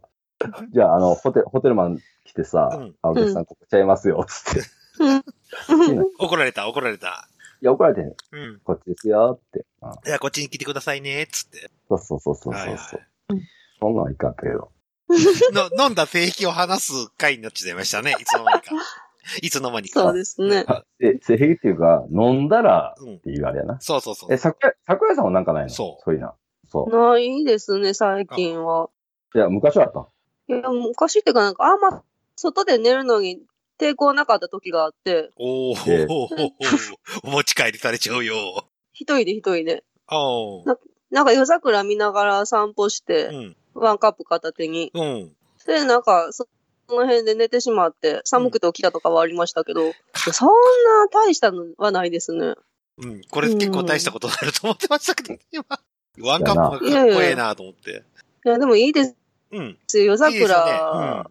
[0.72, 4.62] じゃあ、あの、ホテル、ホテルマン来てさ、うんあお客さんここちゃいますよ、つって。
[6.20, 7.28] 怒られた、怒られた。
[7.60, 8.04] いや、怒られてん。
[8.06, 8.60] うん。
[8.60, 9.66] こっちですよ、って。
[9.82, 11.70] うんいや、こっちに来てくださいね、つって。
[11.88, 12.52] そうそうそうそうそう。
[12.54, 12.78] はいはい
[13.80, 14.70] そんなんはいかんけど。
[15.52, 18.14] の、飲んだ性癖を話す回になっちゃいましたね。
[18.20, 18.74] いつの間にか。
[19.42, 20.00] いつの間にか。
[20.00, 20.64] そうですね。
[21.00, 23.80] え、性癖っていうか、飲んだらうんっていうあれやな。
[23.80, 24.36] そうそうそうえ、。
[24.36, 25.68] 桜、桜井さんはなんかないの？
[25.70, 26.34] そうそういうな。
[26.70, 26.90] そう。
[27.12, 28.90] ないですね、最近は。
[29.34, 30.54] いや、昔はあった。
[30.54, 32.02] いや、昔っていうかなんか、あんま、
[32.36, 33.42] 外で寝るのに
[33.78, 36.06] 抵抗なかった時があって、おえー、
[37.22, 38.34] お持ち帰りされちゃうよ。
[38.92, 39.84] 一人で一人で。
[40.10, 40.76] おー。
[41.10, 43.56] なんか夜桜見ながら散歩しうて、ん。
[43.74, 44.90] ワンカップ片手に。
[44.94, 45.36] うん。
[45.66, 46.48] で、なんか、そそ
[46.94, 50.52] の辺で寝てしまって、寒くて起きたとかはありましたけど、そんな
[51.12, 52.54] 大したのはないですね。
[52.98, 53.22] うん。
[53.30, 55.64] これ結構大したことになると思ってましたけど、今。
[56.22, 58.04] ワンカップがかっこええなと思って。
[58.44, 59.16] いや、でもいいです
[59.52, 59.66] うん。
[59.68, 61.26] よ、夜いいです桜。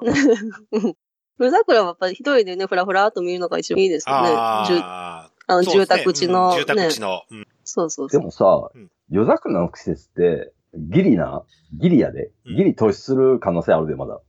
[1.40, 4.30] 夜 桜はやっぱり一人でね、ふらふらっと見るのが一番いいですよね。
[4.34, 6.92] ああの住宅地の、うん住宅ね。
[6.92, 7.24] 地の。
[7.30, 8.20] うんそうそうそう。
[8.20, 11.44] でもさうん、夜桜の季節って、ギリな、
[11.74, 12.32] ギリやで。
[12.46, 14.20] うんギリ突出する可能性あるで、まだ。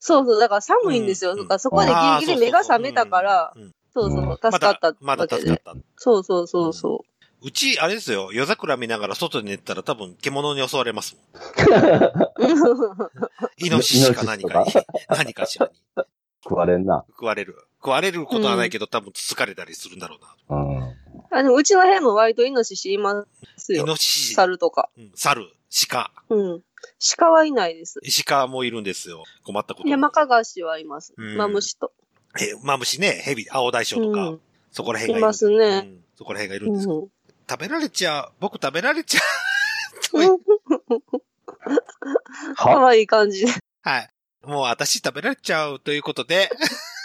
[0.00, 1.32] そうそう、だから寒いんですよ。
[1.32, 5.26] うんだからそこでギリギリ目が覚めたから、うんそうそう、うん助かったまだ。
[5.28, 5.74] 助かった。
[5.96, 7.04] そうそうそうそ
[7.40, 11.42] うち、あれですよ、夜桜見ながら外で寝てたら多分獣に襲われますもん。
[13.64, 14.72] イノシシか何かに。
[15.08, 16.04] 何かしらに。
[16.42, 17.04] 食われんな。
[17.08, 17.56] 食われる。
[17.80, 20.56] 食われることはないけど、多分つつかれたりするんだろうな。
[20.56, 20.96] うん。
[21.30, 23.24] あでもうちの部屋も割とイノシシいま
[23.56, 23.86] すイよ。
[23.86, 24.90] ノシシ、猿とか。
[24.98, 25.48] うん猿、
[25.88, 26.62] 鹿、うん。
[27.16, 28.00] 鹿はいないです。
[28.26, 29.24] 鹿もいるんですよ。
[29.44, 29.88] 困ったこと。
[29.88, 31.12] 山かがしはいます。
[31.16, 31.92] うんマムシと。
[32.40, 34.40] え、マムシね、ヘビ、青大将とか、うん
[34.70, 35.24] そこら辺がいる。
[35.24, 37.08] いますねうんそこら辺がいるんですけど、うん
[37.50, 38.32] 食べられちゃう。
[38.40, 39.20] 僕食べられちゃ
[40.12, 40.38] う。
[42.54, 43.52] か はわいい感じで。
[43.82, 44.10] はい。
[44.44, 46.50] もう私食べられちゃうということで、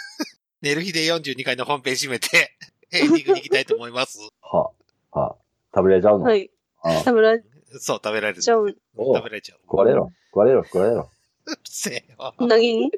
[0.60, 2.56] 寝る日で42回の本編閉めて、
[2.92, 4.18] エンディングに行きたいと思います。
[4.42, 4.70] は
[5.12, 5.36] は
[5.74, 6.24] 食べれちゃうの？
[6.26, 6.50] はい。
[6.82, 7.42] あ食べられ
[7.80, 8.42] そう、食べられる。
[8.42, 8.74] ちゃう。
[8.96, 9.58] お食べられちゃう。
[9.62, 10.12] 食われろ。
[10.30, 11.10] 食われろ、食われろ。
[11.46, 12.34] うっせえよ。
[12.40, 12.90] 何に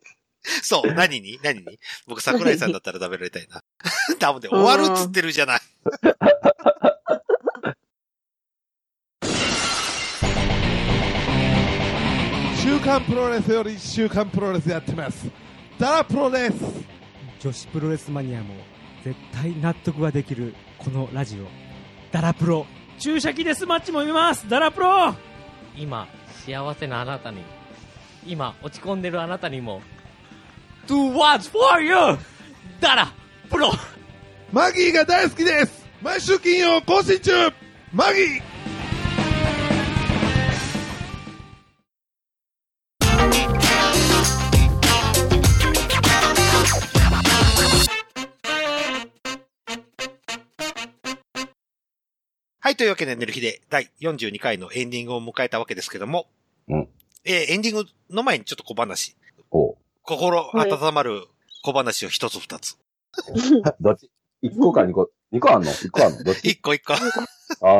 [0.63, 1.39] そう、何に？
[1.43, 1.79] 何に？
[2.07, 3.63] 僕、桜井さんだったら食べられたいな。
[4.19, 5.61] 多分で、終わるっつってるじゃない。
[12.63, 15.27] 週刊プロレスより週刊プロレスやってます。
[15.79, 16.55] ダラプロです。
[17.41, 18.55] 女子プロレスマニアも
[19.05, 21.45] 絶対納得ができるこのラジオ
[22.11, 22.67] ダラプロ
[22.99, 24.49] 注射器デスマッチも見ます。
[24.49, 25.15] ダラプロ。
[25.77, 26.09] 今、
[26.45, 27.43] 幸せなあなたに、
[28.27, 29.83] 今、落ち込んでるあなたにも、
[30.87, 32.19] Do what's for you!
[32.81, 33.13] ダラ
[33.51, 33.71] プロ。
[34.53, 35.87] マギーが大好きです。
[36.03, 37.33] 毎週金曜更新中。
[37.93, 38.56] マギー
[52.67, 56.27] はい、というわけで、寝る日で第42回のエンディングを迎えたわけですけども、
[56.67, 56.89] うん。
[57.25, 59.15] えーエンディングの前にちょっと小話。
[59.53, 61.29] おう心温まる
[61.63, 62.77] 小話を一つ二つ。
[63.81, 64.11] どっち？
[64.43, 65.71] 一個か二個、二個あんの？
[65.71, 66.25] 一個あんの？
[66.25, 66.49] どっち？
[66.49, 66.95] 一個一個。
[66.95, 66.97] あ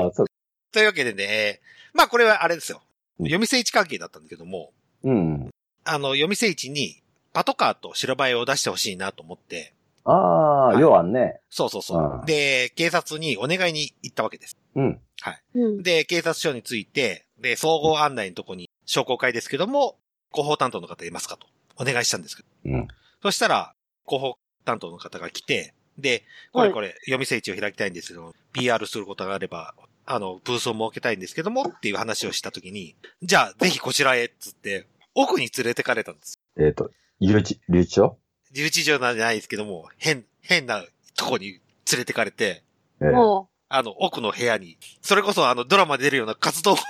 [0.07, 0.27] あ、そう。
[0.71, 1.61] というわけでね、
[1.93, 2.81] まあこれはあれですよ。
[3.19, 4.71] 読み聖地関係だったんだけども、
[5.03, 5.51] うん。
[5.83, 9.75] あの、読み聖地にパトカーと白バイを出してほしいなと思って、
[10.09, 11.41] ああ、要はね。
[11.51, 12.23] そうそうそう。
[12.27, 14.57] で、警察にお願いに行ったわけです。
[14.77, 15.01] うん。
[15.21, 15.83] はい。
[15.83, 19.99] で、警察署に着いて、で、総合案内のとこに商工会ですけども、
[20.33, 21.47] 広報担当の方いますかと
[21.77, 22.49] お願いしたんですけど。
[22.67, 22.89] うん。
[23.23, 23.75] そしたら、
[24.07, 36.39] 広報担当の方が来て、で、これこれ、読み聖地を開きたいんですけど、PR することがあれば、あの、ブースを設けたいんですけども、っていう話をしたときに、じゃあ、ぜひこちらへ、つって、奥に連れてかれたんです。
[36.61, 36.91] えっ、と、
[37.21, 38.19] 留置、留置所
[38.57, 40.83] 留置場なんじゃないですけども、変、変な
[41.17, 41.53] とこに
[41.93, 42.63] 連れてかれて、
[43.01, 46.77] ええもあの、奥の部屋に、それこそあの、ドラマで出るような活動を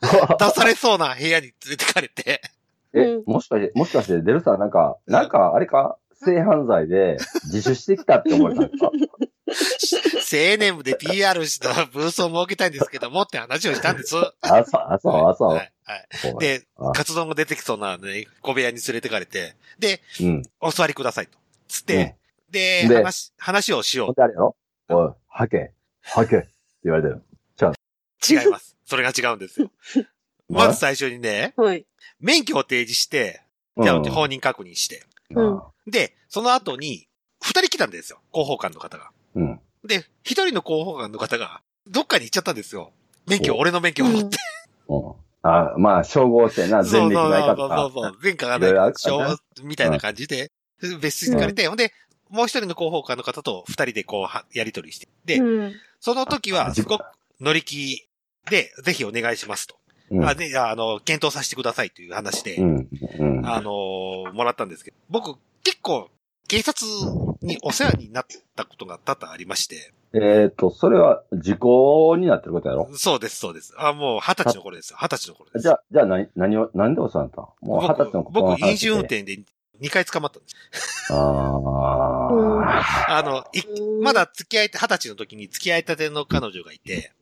[0.38, 2.40] 出されそうな部屋に連れてかれて、
[2.94, 7.16] え、もしかして、もしかして、デルさんなんか、なんか、あれか、性犯罪で
[7.52, 8.90] 自首してきたって思われたんですか？
[10.32, 14.16] 青年部で PR したブースを設けたいんですけどもって話をしたんです。
[14.16, 15.54] あ、そう、あ、そう、あ、そう。
[15.54, 15.72] はい。
[16.38, 20.42] で、活動が出てきそうなね、小部屋に連れてかれて、で、うん。
[20.60, 21.38] お座りくださいと。
[21.68, 22.16] つって、
[22.50, 24.56] で、で話、話をしよほんであれやろ？
[24.88, 25.72] おい、はけ、
[26.02, 26.48] はけ、って
[26.84, 27.22] 言われてる。
[28.28, 28.76] 違います。
[28.84, 29.70] それが違うんですよ。
[30.48, 31.54] まず最初にね、
[32.18, 33.42] 免許を提示して、
[33.80, 35.04] じゃあうん本人確認して。
[35.30, 35.62] うん。
[35.86, 37.08] で、その後に、
[37.40, 38.20] 二人来たんですよ。
[38.32, 39.10] 広報官の方が。
[39.34, 39.60] うん。
[39.84, 42.92] で、一人の広報官の方が、どっかに行っちゃったんですよ。
[43.26, 44.36] 免許、俺の免許を持って。
[44.88, 45.14] うん。
[45.42, 47.76] あ、まあ、照合してな、前歴ないかとか。
[47.76, 48.18] そうそうそうそう。
[48.22, 50.50] 前科がない、るからね証みたいな感じで、
[51.00, 51.92] 別室に行かれて、ほんで、
[52.28, 55.08] もう一人の広報官の方と二人でこうは、やりとりして。
[55.24, 55.72] で、うん
[56.02, 57.04] その時は、すごく
[57.40, 58.08] 乗り気
[58.50, 59.76] で、ぜひお願いしますと。
[60.10, 62.88] うんあで、あの、検討させてくださいという話で、うん。
[63.18, 63.46] うん。
[63.46, 66.08] あのーもらったんですけど、僕、結構、
[66.48, 66.84] 警察
[67.42, 68.26] にお世話になっ
[68.56, 72.88] たことが多々ありまして、えっ、と、それは時効になってることやろ？
[72.94, 73.74] そうです、そうです。
[73.78, 74.98] あ、もう二十歳の頃ですよ。
[75.00, 75.62] 二十歳の頃です。
[75.62, 77.54] じゃあ、じゃあ何、何を、何でお世話になったの？
[77.60, 79.38] もう二十歳の頃の僕、話飲酒運転で
[79.80, 81.12] 2回捕まったんです。
[81.12, 83.18] ああ。
[83.18, 83.62] あの、い
[84.02, 87.12] まだ付き合い、二十歳の時に付き合いたての彼女がいて、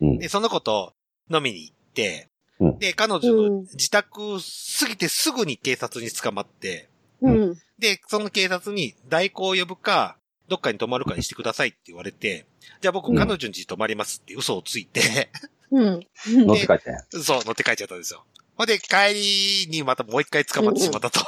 [0.00, 0.18] うん。
[0.18, 0.94] で、その子と
[1.30, 2.32] 飲みに行って、うん
[2.78, 6.88] で、彼女の自宅過ぎてすぐに警察に捕まって、
[7.20, 7.54] うん。
[7.78, 10.16] で、その警察に代行を呼ぶか、
[10.52, 12.44] どっかに泊まるかにしてくださいって言われて、
[12.82, 15.30] じゃあ僕うん彼女に泊まりますって嘘をついて、
[15.70, 16.06] うん。
[16.26, 17.18] 乗って帰った。
[17.22, 18.22] そう、乗って帰っちゃったんですよ。
[18.54, 21.20] ほんで、帰りにまたもう一回捕まってしまったと。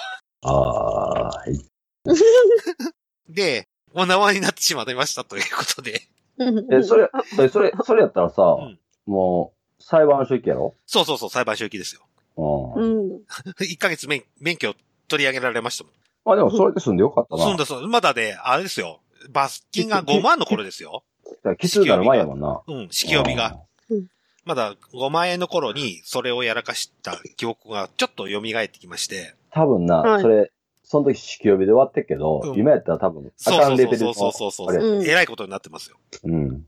[0.42, 1.58] ああ、はい。
[3.30, 6.02] で、お縄になってしまいましたということで。
[6.70, 7.08] え、それ、
[7.40, 8.58] えそれ、それやったらさ、
[9.06, 10.74] もう、裁判所行けやろ？
[10.84, 12.02] そうそうそう、裁判所行きですよ。
[12.36, 12.82] うん。
[12.82, 13.22] うん。
[13.58, 14.74] 1ヶ月免免許
[15.08, 15.92] 取り上げられましたもん。
[16.26, 17.44] まあでも、それで済んでよかったな。
[17.44, 17.88] そうだそう。
[17.88, 19.00] まだね、あれですよ。
[19.30, 21.04] 罰金が5万の頃ですよ。
[21.24, 22.62] だから奇数になる前やもんな。
[22.66, 23.58] うん、式読みが。
[24.44, 29.34] まだ5万円の頃にそれをやらかした記憶がちょっと蘇ってきまして。
[29.50, 30.52] 多分な、はいそれ、
[30.82, 35.04] その時式呼びで終わってっけど、うん今やったら多分、あそうそうかんレベルのそうそうそうそうあれそう。
[35.04, 35.96] えらいことになってますよ。
[36.24, 36.66] うん。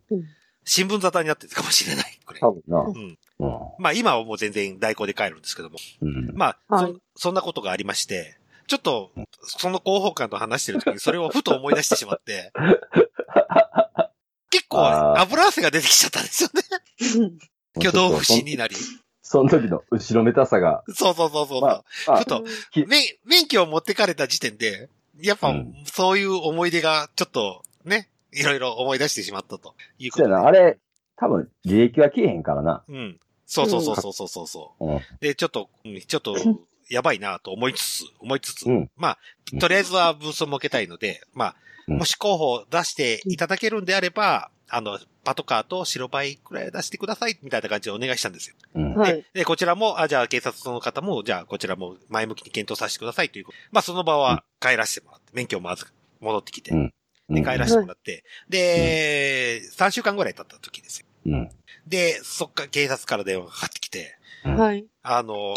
[0.65, 2.19] 新聞沙汰になってるかもしれない。
[2.25, 2.41] これ。
[2.41, 2.81] 多分な。
[2.81, 3.19] うん。
[3.39, 3.61] うん。
[3.79, 5.77] まあ今はもう全然代行で帰るんですけども。
[6.01, 6.33] うん。
[6.35, 9.13] まあ、そ、そんなことがありまして、ちょっと、
[9.43, 12.53] その広報官と話してる時にそれをふと思い出してしまって、
[14.51, 14.79] 結構
[15.19, 17.33] 油汗が出てきちゃったんですよね。
[17.77, 18.77] 挙動不審になり。
[19.23, 21.61] その時の後ろめたさが、そうそうそうそう。
[21.61, 22.45] まあふと、
[22.87, 24.89] 免、免許を持ってかれた時点で、
[25.21, 25.53] やっぱ、
[25.85, 30.29] そういう思い出がちょっとね、いろいろ思い出してしまったということで。
[30.29, 30.79] そうやな、あれ、
[31.17, 32.85] 多分、履歴は消えへんからな。
[32.89, 33.19] うん。
[33.47, 34.87] そうそうそうそうそうそうそう。
[34.87, 35.01] うん。
[35.21, 36.37] で、ちょっと、うんちょっと、
[36.89, 39.19] やばいなと思いつつ、思いつつ、うんまあ、
[39.59, 41.67] とりあえずはブースを設けたいので、まあ、うん
[41.99, 48.57] もし候補を出していただけるんであれば、あの、パトカーと白バイくらい出してください、みたいな感じでお願いしたんですよ。
[48.75, 48.95] うん。
[48.95, 49.25] はい。
[49.33, 53.47] で、こちらも、あ、じゃあ警察の方も、じゃあこちらも前向きに検討させてくださいという。
[53.71, 55.87] まあ、その場は帰らせてもらって、免許もまず
[56.21, 56.93] 戻ってきて、うん
[57.29, 61.07] で、帰らせてもらって、で、3週間ぐらい経った時ですよ。
[61.27, 61.51] うん。
[61.87, 64.87] で、そっか、警察から電話がかかってきて、はい。
[65.03, 65.55] あの、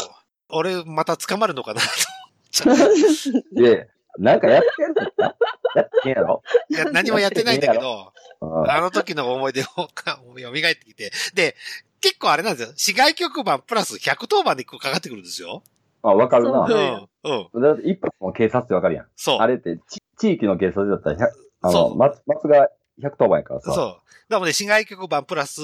[0.52, 3.86] 俺また捕まるのかないや、
[4.18, 5.36] なんかやってんのか？
[5.76, 6.42] やってんやろ？
[6.68, 11.56] いや、何もやってないんだけど、うんあの時の思い出をか蘇ってきて、で、
[12.00, 12.72] 結構あれなんですよ。
[12.74, 15.62] 市外局番プラス110番でかかってくるんですよ。
[16.02, 16.60] あ、わかるな。
[16.60, 17.52] うん。
[17.54, 17.62] うん。
[17.62, 19.06] だって一発も警察ってわかるやん。
[19.16, 19.38] そう。
[19.40, 21.30] あれって、ち地域の警察だったら100、
[21.60, 22.70] あの、そう松、松が
[23.02, 23.72] 110番やからさ。
[23.72, 24.32] そう。
[24.32, 25.60] なので、市外局番プラス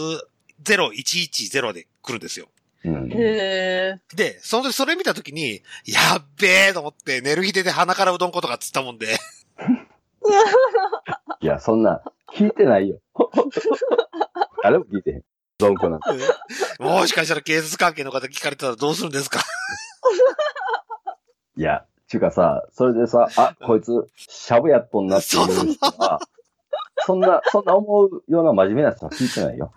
[0.62, 2.48] 0110で来るんですよ。
[4.14, 9.16] で、その時それ見た時に、やっべえと思って、寝る日でで鼻からうどん粉とかつったもんで、
[11.40, 12.02] いや、そんな、
[12.34, 12.98] 聞いてないよ。
[14.62, 15.22] 誰も聞いてへん。
[15.58, 16.06] どんこなんて。
[16.82, 19.40] もしかしたら警察関係の方聞かれたらどうするんですか？
[21.56, 26.20] いや、ちゅうかさ、それでさ、あ、こいつ、しゃぶやっとんなっていう人は、
[27.06, 29.72] そんな、そんな思うような真面目な人は聞いてないよ。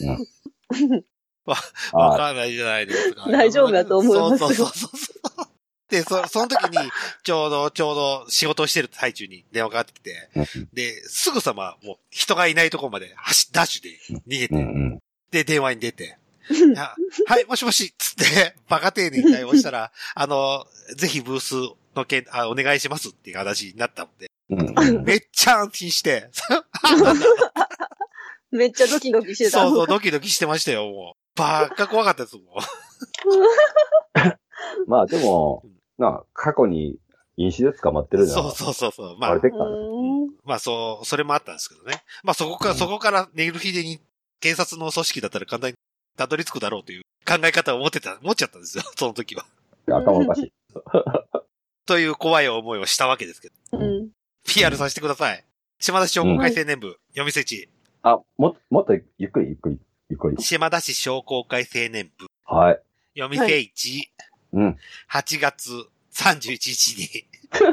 [0.00, 1.04] うん。
[1.92, 3.28] わあかんないじゃないですか。
[3.30, 5.48] 大丈夫だと思いますよそうそうそうそう。
[5.90, 6.76] で、そ、その時に、
[7.22, 10.28] ちょうど、ちょうど仕事をしてる最中に電話かかってきて、
[10.72, 14.98] で、すぐさま、もう人がいないところまで走、ダッシュで逃げて。
[15.30, 16.18] で、電話に出て、
[17.26, 21.54] はい、もしもし、つって、 バカ丁寧に対応したら、 あの、ぜひブース
[21.94, 25.04] の件、あ、お願いしますっていう話になったので、うん。
[25.04, 26.30] めっちゃ安心して、
[28.50, 29.60] めっちゃドキドキしてた。
[29.60, 31.46] そうそう、ドキドキしてましたよ、もう。
[31.46, 32.44] ばっか怖かったですもん。
[34.86, 35.62] まあでも、
[35.98, 36.98] な、過去に
[37.36, 38.42] 飲酒で捕まってるじゃん。
[38.42, 39.18] そうそうそうそう。
[39.18, 39.56] まあバレ、てっか。
[40.44, 42.02] まあそう、それもあったんですけどね。
[42.22, 44.00] まあそこから、そこからネイルヒデに
[44.40, 45.76] 警察の組織だったら簡単に
[46.16, 49.46] たどり着くだろうという考え方を持ってた、持っちゃったんですよ、 その時は。
[49.86, 50.52] 頭おかしい。
[51.86, 53.54] という怖い思いをしたわけですけど。
[53.78, 54.10] うん。
[54.46, 55.44] PR させてください。
[55.80, 57.68] 島田市商工会青年部、読みせち。
[58.02, 59.78] あ、も、もっとゆっくりゆっくり、
[60.10, 60.42] ゆっくり。
[60.42, 62.80] 島田市商工会青年部、はい。
[63.18, 64.10] 読みせ市、
[64.52, 64.76] うん。
[65.10, 65.70] 8月
[66.14, 67.24] 31日に。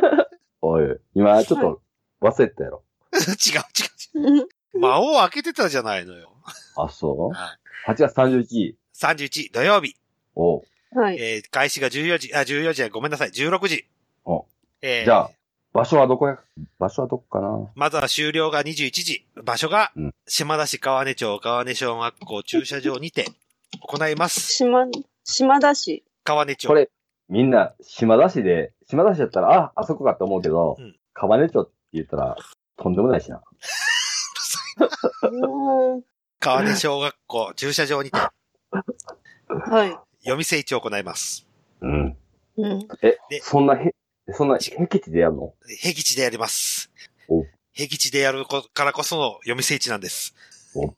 [0.62, 1.82] おい、今ちょっと
[2.22, 2.84] 忘れてたやろ。
[3.14, 4.48] 違う違う違う。
[4.80, 6.34] 間を開けてたじゃないのよ。
[6.76, 7.30] あ、そう？
[7.34, 7.58] は
[7.88, 8.76] い ?8 月31日。
[8.96, 9.96] 31土曜日。
[10.36, 10.64] おう
[11.00, 11.18] はい。
[11.20, 13.86] えー開始が14時、あ、14時はごめんなさい、16時。
[14.26, 14.46] お
[14.82, 15.32] えーじゃあ、
[15.76, 16.40] 場所はどこや、
[16.80, 17.70] 場所はどこかな？
[17.76, 19.28] まずは終了が21時。
[19.44, 23.26] 場所がうん、島田市川根町川根小学校駐車場にて
[23.82, 24.54] 行います。
[24.54, 24.86] 島、
[25.26, 26.06] 島田市。
[26.24, 26.68] 川根町。
[26.70, 26.90] これ、
[27.28, 32.38] みんな、島田市で、島田市だったら、あ、あそこかって思うけど、うん川根町って言ったら、
[32.78, 33.42] とんでもないしな。
[35.30, 36.04] うん
[36.40, 38.32] 川根小学校駐車場にては
[39.86, 39.98] い。
[40.20, 41.46] 読み整地を行います。
[41.82, 42.18] うん。
[42.58, 42.88] うん。
[43.02, 43.94] えで、そんなへ、
[44.34, 45.54] そんな、僻地でやるの？
[45.84, 46.90] 僻地でやります
[47.28, 47.44] お。
[47.74, 50.34] 僻地でやるこからこその読み整地なんです。
[50.76, 50.94] おは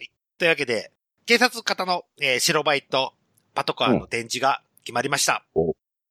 [0.00, 0.10] い。
[0.38, 0.92] というわけで、
[1.26, 3.14] 警察方の、えー白バイと
[3.54, 5.44] パトカーの展示が決まりました。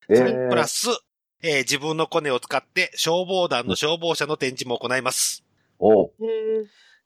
[0.09, 0.88] えそれプラー、ス、
[1.41, 5.43] えー自分のコネを使って消防団の消防車の展示も行います。
[5.80, 6.11] お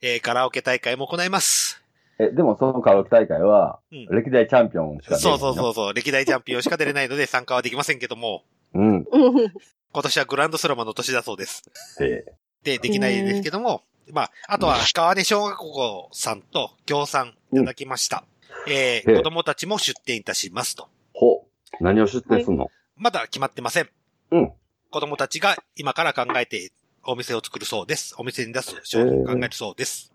[0.01, 1.79] えーカラオケ大会も行います。
[2.17, 5.45] え、でもそのカラオケ大会は、うん歴代チャンピオンしか出そうないの？
[5.45, 5.93] そうそうそう。
[5.93, 8.43] 歴代チャンピオンしか出れないので参加はできませんけども、
[8.73, 8.95] うん。
[8.97, 9.05] うん。
[9.93, 11.63] 今年はグランドスラムの年だそうです。
[12.01, 12.25] え
[12.63, 18.23] で、できないですけども、まあ、あとは川根小学校さんと協賛いただきました。
[18.67, 20.87] えーええ子供たちも出店いたしますと。
[21.13, 21.45] ほ
[21.79, 21.83] う。
[21.83, 23.89] 何を出店すんの、まだ決まってません。
[24.31, 24.51] うん。
[24.91, 26.71] 子供たちが今から考えて
[27.05, 28.15] お店を作るそうです。
[28.17, 30.11] お店に出す商品を考えるそうです。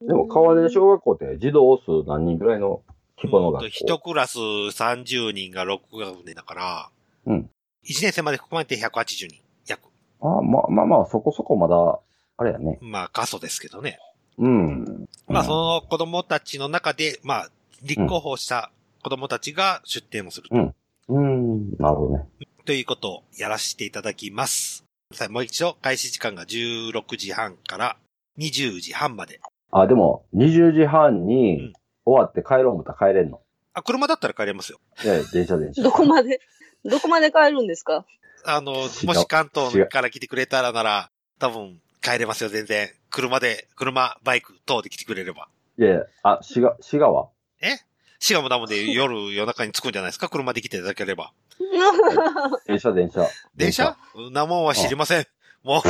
[0.00, 2.82] でも、川根小学校って児童数何人ぐらいの
[3.16, 3.68] 規模の学校？
[3.68, 6.90] 一クラス30人が6学年だから、
[7.26, 7.50] うん。
[7.88, 9.40] 1年生まで含めて180人。
[9.66, 9.82] 約。
[10.20, 11.98] あまあまあまあ、そこそこまだ、
[12.36, 12.78] あれやね。
[12.80, 13.98] まあ、過疎ですけどね。
[14.38, 15.06] うん。
[15.28, 17.48] まあ、うんその子供たちの中で、まあ、
[17.82, 18.70] 立候補した
[19.02, 20.56] 子供たちが出店をすると。
[20.56, 20.74] うん。
[21.08, 22.24] うん、なるほどね。
[22.64, 24.84] ということをやらせていただきます。
[25.12, 27.96] さあもう一度、開始時間が16時半から
[28.38, 29.40] 20時半まで。
[29.70, 31.74] あ、でも、20時半うんに
[32.06, 33.40] 終わって帰ろう思ったら帰れんの。
[33.74, 34.78] あ、車だったら帰れますよ。
[35.04, 35.82] いやいや電車電車。
[35.82, 36.40] どこまで、
[36.84, 38.04] どこまで帰るんですか？
[38.44, 42.90] あの、もし関東から来てくれたらなら、多分帰れますよ、全然。
[43.10, 45.48] 車で、車、バイク等で来てくれれば。
[45.78, 47.28] いやいや、あ、滋賀、滋賀は？
[47.62, 47.78] え？
[48.20, 50.28] しかもなので夜夜中に着くんじゃないですか？
[50.28, 51.32] 車で来ていただければ。
[52.66, 53.28] 電車、電車。
[53.56, 53.96] 電車？
[54.12, 55.26] そんなもんは知りません。
[55.62, 55.82] も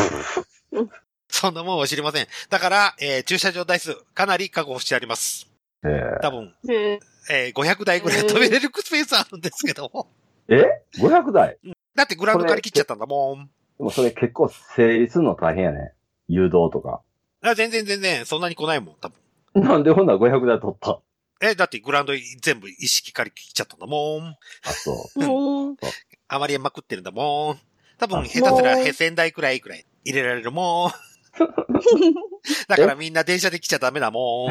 [0.72, 0.88] う。
[1.28, 2.26] そんなもんは知りません。
[2.50, 5.48] だから、えー駐車場台数、かなり確保してあります。
[5.84, 10.08] ええ多分、へえー500台ぐらい止めれるスペースあるんですけども。
[10.48, 11.58] え ?500 台？
[11.94, 13.46] だってグラウンド借り切っちゃったんだもん。
[13.78, 15.92] でもそれ結構整理するの大変やね。
[16.28, 17.02] 誘導とか。
[17.42, 19.62] あ全然全然、そんなに来ないもん、多分。
[19.62, 21.00] なんでほんなら500台取った？
[21.40, 24.36] え、だってグラウンド全部一式借り切っちゃったんだもん。
[24.64, 25.76] あ、そう。
[26.28, 27.58] あまりまくってるんだもん。
[27.98, 30.90] 多分、あ下手すら1000台くらいくらい入れられるもん。
[32.68, 34.50] だからみんな電車で来ちゃダメだも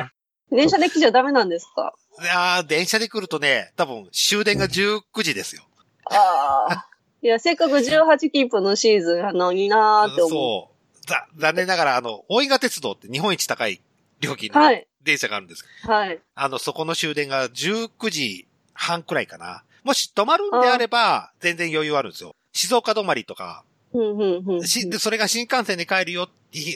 [0.51, 0.55] ん。
[0.55, 1.93] 電車で来ちゃダメなんですか？
[2.21, 5.63] いやー、電車で来るとね、多分終電が19時ですよ。
[6.09, 6.87] ああ。
[7.21, 10.29] いや、せっかく18キープのシーズンなのになーって思う。
[10.29, 11.07] そう。
[11.07, 13.81] ざ残念ながら、あの、大井川鉄道って日本一高い
[14.19, 14.87] 料金のはい。
[15.03, 15.65] 電車があるんです。
[15.83, 16.19] はい。
[16.35, 19.63] あの、そこの終電が19時半くらいかな。
[19.83, 22.35] もし止まるんであれば、全然余裕あるんですよ。
[22.53, 24.63] 静岡止まりとか、うん、うん、うん。
[24.63, 26.29] しでそれが新幹線で帰るよ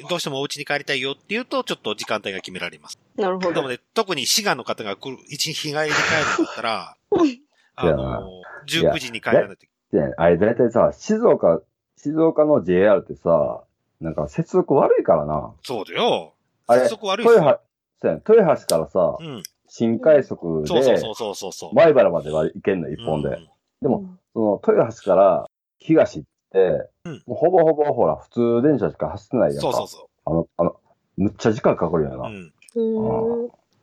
[0.09, 2.99] どうしてもお家に帰りたいよっていうと、ちょっと時間帯が決められます。
[3.15, 3.53] なるほど。
[3.53, 6.97] でもね、特に滋賀の方が来る、一日日帰りで帰るんだったら、
[7.77, 11.61] あいやの、19時に帰らないといで、あれだいたいさ、静岡、
[11.95, 13.63] 静岡の JR ってさ、
[14.01, 15.53] なんか接続悪いからな。
[15.63, 16.33] そうだよ。
[16.67, 17.59] あれ、接続悪いっすよ豊橋、
[18.01, 19.43] そうやね豊橋からさ、うん。
[19.69, 21.75] 新快速で、そうそうそうそうそうそう。
[21.75, 23.37] 前原までは行けんの、一本で。
[23.81, 29.61] でも、その、豊橋から東って、うんもうほぼほぼほら、普通電車しか走ってないやんか。
[29.61, 30.75] そうそうそあの、あの、
[31.17, 32.29] むっちゃ時間かかるよな。
[32.29, 32.31] う。
[32.31, 32.53] ん。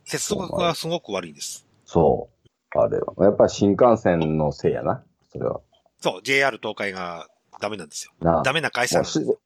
[0.05, 1.67] 接続がすごく悪いんです。
[1.85, 2.34] そう。
[2.75, 3.15] あれは。
[3.19, 5.03] やっぱり新幹線のせいやな。
[5.33, 5.61] それは。
[6.01, 7.29] そう、JR 東海が
[7.61, 8.13] ダメなんですよ。
[8.21, 9.39] なあダメな会社なんですよ。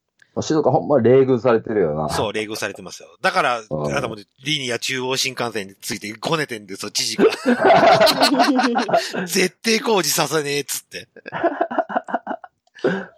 [0.42, 2.08] 静岡ほんま冷遇されてるよな。
[2.10, 3.08] そう、冷遇されてますよ。
[3.22, 7.24] だから、うんあの、リニア中央新幹線についてごねてんですよ、知事が。
[9.26, 11.08] 絶対工事させねえっつって。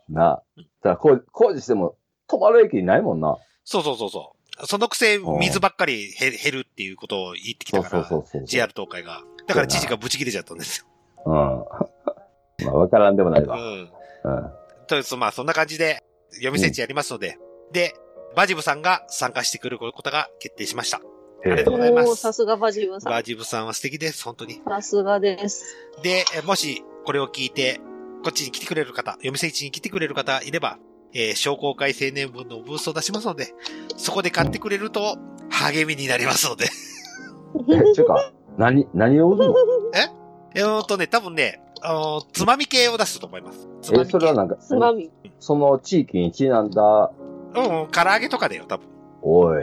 [0.09, 0.43] なあ。
[0.83, 1.97] だ工事、工事しても
[2.29, 3.37] 止まる駅ないもんな。
[3.65, 4.33] そうそうそうそ
[4.63, 4.67] う。
[4.67, 8.09] そのくせ、うん水ばっかり減減るっていうことを言ってきたから、
[8.45, 9.23] JR 東海が。
[9.51, 10.87] だから知事がブチ切れちゃったんですよ。
[11.27, 11.35] うん。
[12.67, 13.57] まあ、わからんでもないわ。
[13.57, 13.63] うん。
[13.63, 13.89] うん。
[14.87, 17.37] とりあえず、まあ、そんな感じで、読み設置やりますので、
[17.73, 17.95] で、
[18.37, 20.99] バジブさんが参加してくることが決定しました。
[20.99, 22.15] ありがとうございます。
[22.17, 23.13] さすがバジブさん。
[23.13, 24.63] バジブさんは素敵です、本当に。
[24.65, 25.65] さすがです。
[26.03, 27.81] で、えもし、これを聞いて、
[28.23, 30.79] こっちに来てくれる方、読み設置に来てくれる方いれば、
[31.13, 33.53] えー商工会青年分のブースを出しますので、
[33.97, 35.19] そこで買ってくれると、
[35.51, 36.67] 励みになりますので。
[37.69, 39.55] え、ちゅうか、何、何を売るの？
[40.55, 40.63] え？
[40.63, 43.69] ーっとね、多分ね、あのつまみ系を出すと思います。
[43.81, 45.11] つまえ、みそれはなんか、つまみ。
[45.39, 47.11] その地域にちなんだ、
[47.55, 48.87] うん、唐揚げとかだよ、多分。
[49.23, 49.63] おい。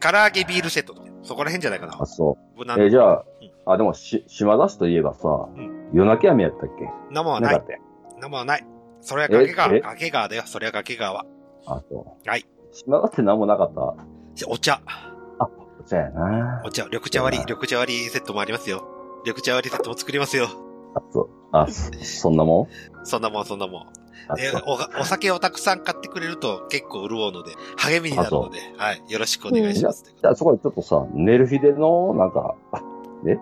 [0.00, 1.08] 唐揚げビールセットとか。
[1.22, 2.06] そこら辺じゃないかなあ、。
[2.06, 2.58] そう。
[2.58, 3.24] 無難え、じゃあ、
[3.66, 5.48] あ、でも、し、島田市といえばさ、
[5.92, 6.88] 夜泣き飴やったっけ？
[7.10, 7.66] 生はないなかっ。
[7.66, 7.80] たよ
[8.20, 8.66] 生はない。
[9.00, 9.74] それは崖川。
[9.74, 9.80] ええ？
[9.80, 10.42] 崖川だよ。
[10.46, 11.24] それは崖川。
[11.66, 12.28] あ、そう。
[12.28, 12.46] はい。
[12.72, 13.94] 島田って何もなかった？
[14.48, 14.80] お茶。
[15.84, 16.62] そうやな。
[16.64, 18.84] お茶、緑茶割り、緑茶割りセットもありますよ。
[19.24, 20.48] 緑茶割りセットも作りますよ。
[20.94, 21.28] あ、そう。
[21.52, 22.68] あ、そそんなも
[23.02, 23.06] ん？
[23.06, 23.82] そんなもん、そんなもん。
[23.82, 23.88] あ、
[24.38, 24.52] え。
[24.66, 29.02] お、お酒をたくさん買ってくれると結構潤うので、励みになるので、はい。
[29.08, 30.14] よろしくお願いします。
[30.20, 32.82] じゃあそこでちょっとさ、ネルフィデの、なんか、あ
[33.22, 33.38] ネ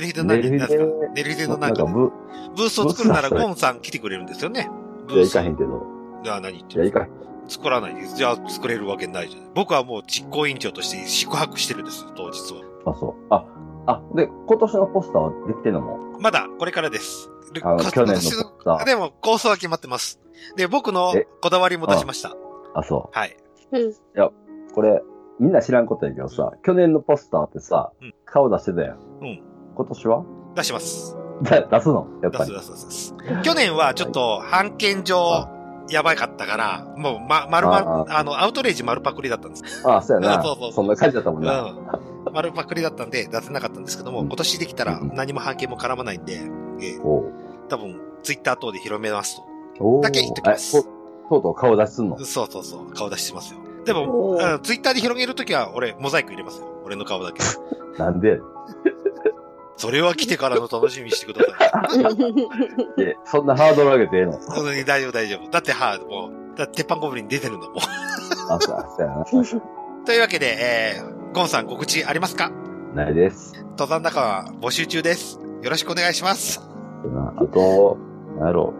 [0.00, 0.42] ルヒデの何？
[0.50, 0.84] ですか？
[1.14, 2.10] ネルヒデのなんか、ブ
[2.56, 4.68] ブースを作るならゴンさん来てくれるんですよね。
[5.08, 5.30] ブース。
[5.30, 5.84] いかへんけど。
[6.22, 7.08] いや、何言っていや、るいかへん。
[7.50, 8.16] 作らないです。
[8.16, 9.52] じゃあ作れるわけないじゃん。
[9.54, 12.62] 僕はもう実行委員長として宿泊してるんです、当日は。
[12.86, 13.14] あ、そう。
[13.30, 13.44] あ、
[13.86, 15.98] あ、で、今年のポスターはできてんのも？
[16.20, 17.28] まだ、これからです。
[17.52, 18.84] であ去年のポ今スター。
[18.84, 20.20] でも、構想は決まってます。
[20.56, 21.26] で、僕のえ？
[21.42, 22.36] こだわりも出しました。
[22.74, 23.18] あ、そう。
[23.18, 23.36] はい。
[23.72, 23.92] うん。
[24.74, 25.02] これ、
[25.40, 28.98] みんな知らんことやけどさ、去年のポスターってさ、うん顔出してたやん。
[29.20, 29.42] うん。
[29.74, 30.24] 今年は？
[30.54, 31.16] 出します。
[31.42, 32.06] だ 出すの？
[32.22, 32.52] やっぱり。
[32.52, 33.42] 出す出す出す。
[33.42, 35.48] 去年はちょっと、判件上、
[35.90, 39.82] やばかったから、もう、ま、丸々、あの、アウトレイジ丸パクリだったんです。
[39.88, 40.42] あそうやな。
[40.42, 41.62] そうそうそうそんな感じだったもんな。
[41.62, 42.32] うん。
[42.32, 46.40] 丸パクリだったんで出せなかったんですけども、今年できたら何も判件も絡まないんで、
[46.80, 47.32] ええおう
[47.68, 49.40] 多分、ツイッター等で広めます
[49.78, 50.00] と。
[50.00, 50.88] だけ言っときますえと
[51.30, 52.18] とうとう顔出しすんの？
[52.24, 53.60] そうそうそう、顔出ししますよ。
[53.84, 56.66] でも、うんツイッターで広げるときは、俺、モザイク入れますよ。
[56.84, 57.42] 俺の顔だけ。
[57.98, 58.40] なんで
[59.80, 61.96] それは来てからの楽しみにしてくださ
[62.98, 63.02] い。
[63.02, 64.32] え、そんなハードル上げてええの？
[64.32, 65.50] 本当に大丈夫大丈夫。
[65.50, 67.78] だって、はもう、だって鉄板ゴブリン出てるんだもん。
[67.78, 69.24] あ、そうそうやな。
[70.04, 72.52] というわけで、えー、ゴンさん告知ありますか？
[72.94, 73.54] ないです。
[73.70, 75.40] 登山仲間募集中です。
[75.62, 76.60] よろしくお願いします。
[77.06, 77.96] なあと、
[78.36, 78.74] なんやろ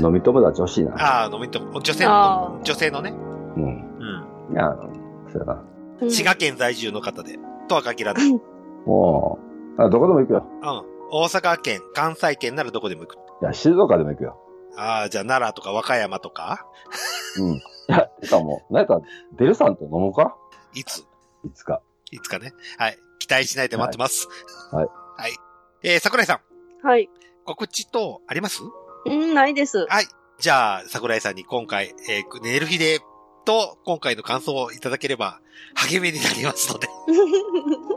[0.00, 0.94] う、飲み友達欲しいな。
[0.94, 3.10] ああ、飲みとも、女性あの、女性のね。
[3.56, 3.64] うん。
[3.64, 4.54] うん。
[4.54, 4.74] いや、
[5.30, 5.62] そうやな。
[6.08, 7.38] 滋賀県在住の方で、
[7.68, 8.32] とは限らない。
[8.86, 9.45] もう、
[9.78, 10.46] あ、どこでも行くよ。
[10.62, 10.96] うん。
[11.10, 13.14] 大阪県、関西圏ならどこでも行く。
[13.42, 14.40] いや、静岡でも行くよ。
[14.76, 16.66] ああ、じゃあ奈良とか和歌山とか？
[17.38, 17.54] うん。
[17.54, 19.00] いや、てかもう、なんか、
[19.38, 20.36] デルさんと飲もうか？
[20.74, 20.98] いつ？
[21.44, 21.80] いつか。
[22.10, 22.52] いつかね。
[22.78, 22.98] はい。
[23.18, 24.28] 期待しないで待ってます。
[24.72, 24.86] はい。
[25.16, 25.32] はい。
[25.82, 26.40] えー、桜井さ
[26.82, 26.86] ん。
[26.86, 27.08] はい。
[27.44, 28.62] 告知等あります？
[29.06, 29.86] うん、ないです。
[29.88, 30.06] はい。
[30.38, 33.00] じゃあ、桜井さんに今回、えー、寝る日で、
[33.44, 35.40] と、今回の感想をいただければ、
[35.74, 36.88] 励みになりますので。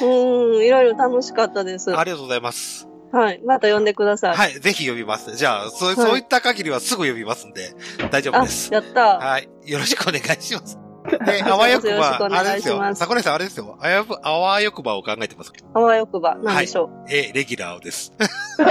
[0.00, 1.96] うん、いろいろ楽しかったです。
[1.96, 2.88] ありがとうございます。
[3.12, 3.40] はい。
[3.44, 4.36] また呼んでください。
[4.36, 4.52] はい。
[4.60, 5.36] ぜひ呼びます。
[5.36, 7.74] じゃあ、そう、はいそういった限りはすぐ呼びますんで、
[8.10, 8.72] 大丈夫です。
[8.72, 9.48] やったはい。
[9.64, 10.78] よろしくお願いします。
[11.24, 13.78] で、あわよくば、あれですよ桜井さんあれですよ。
[13.80, 15.52] あやぶあわよくばを考えてます。
[15.72, 18.12] あわよくば、なんでしょえー、レギュラーです。
[18.58, 18.62] う。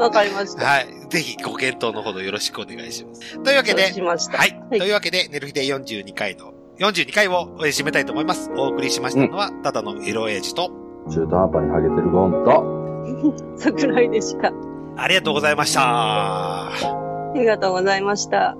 [0.00, 0.66] わかりました。
[0.66, 0.88] はい。
[1.08, 3.38] ぜひご検討のほどよろしくお願いします。
[3.42, 4.60] というわけで、しましたはい。
[4.70, 8.50] というわけで、寝る日で42回の、42回を締めたいと思います。
[8.56, 10.70] お送りしましたのは、ただのエロエイジと、
[11.08, 14.52] 中途半端にハゲてるゴンと、 桜井でした。
[14.96, 15.80] ありがとうございました。
[15.82, 18.56] ありがとうございました。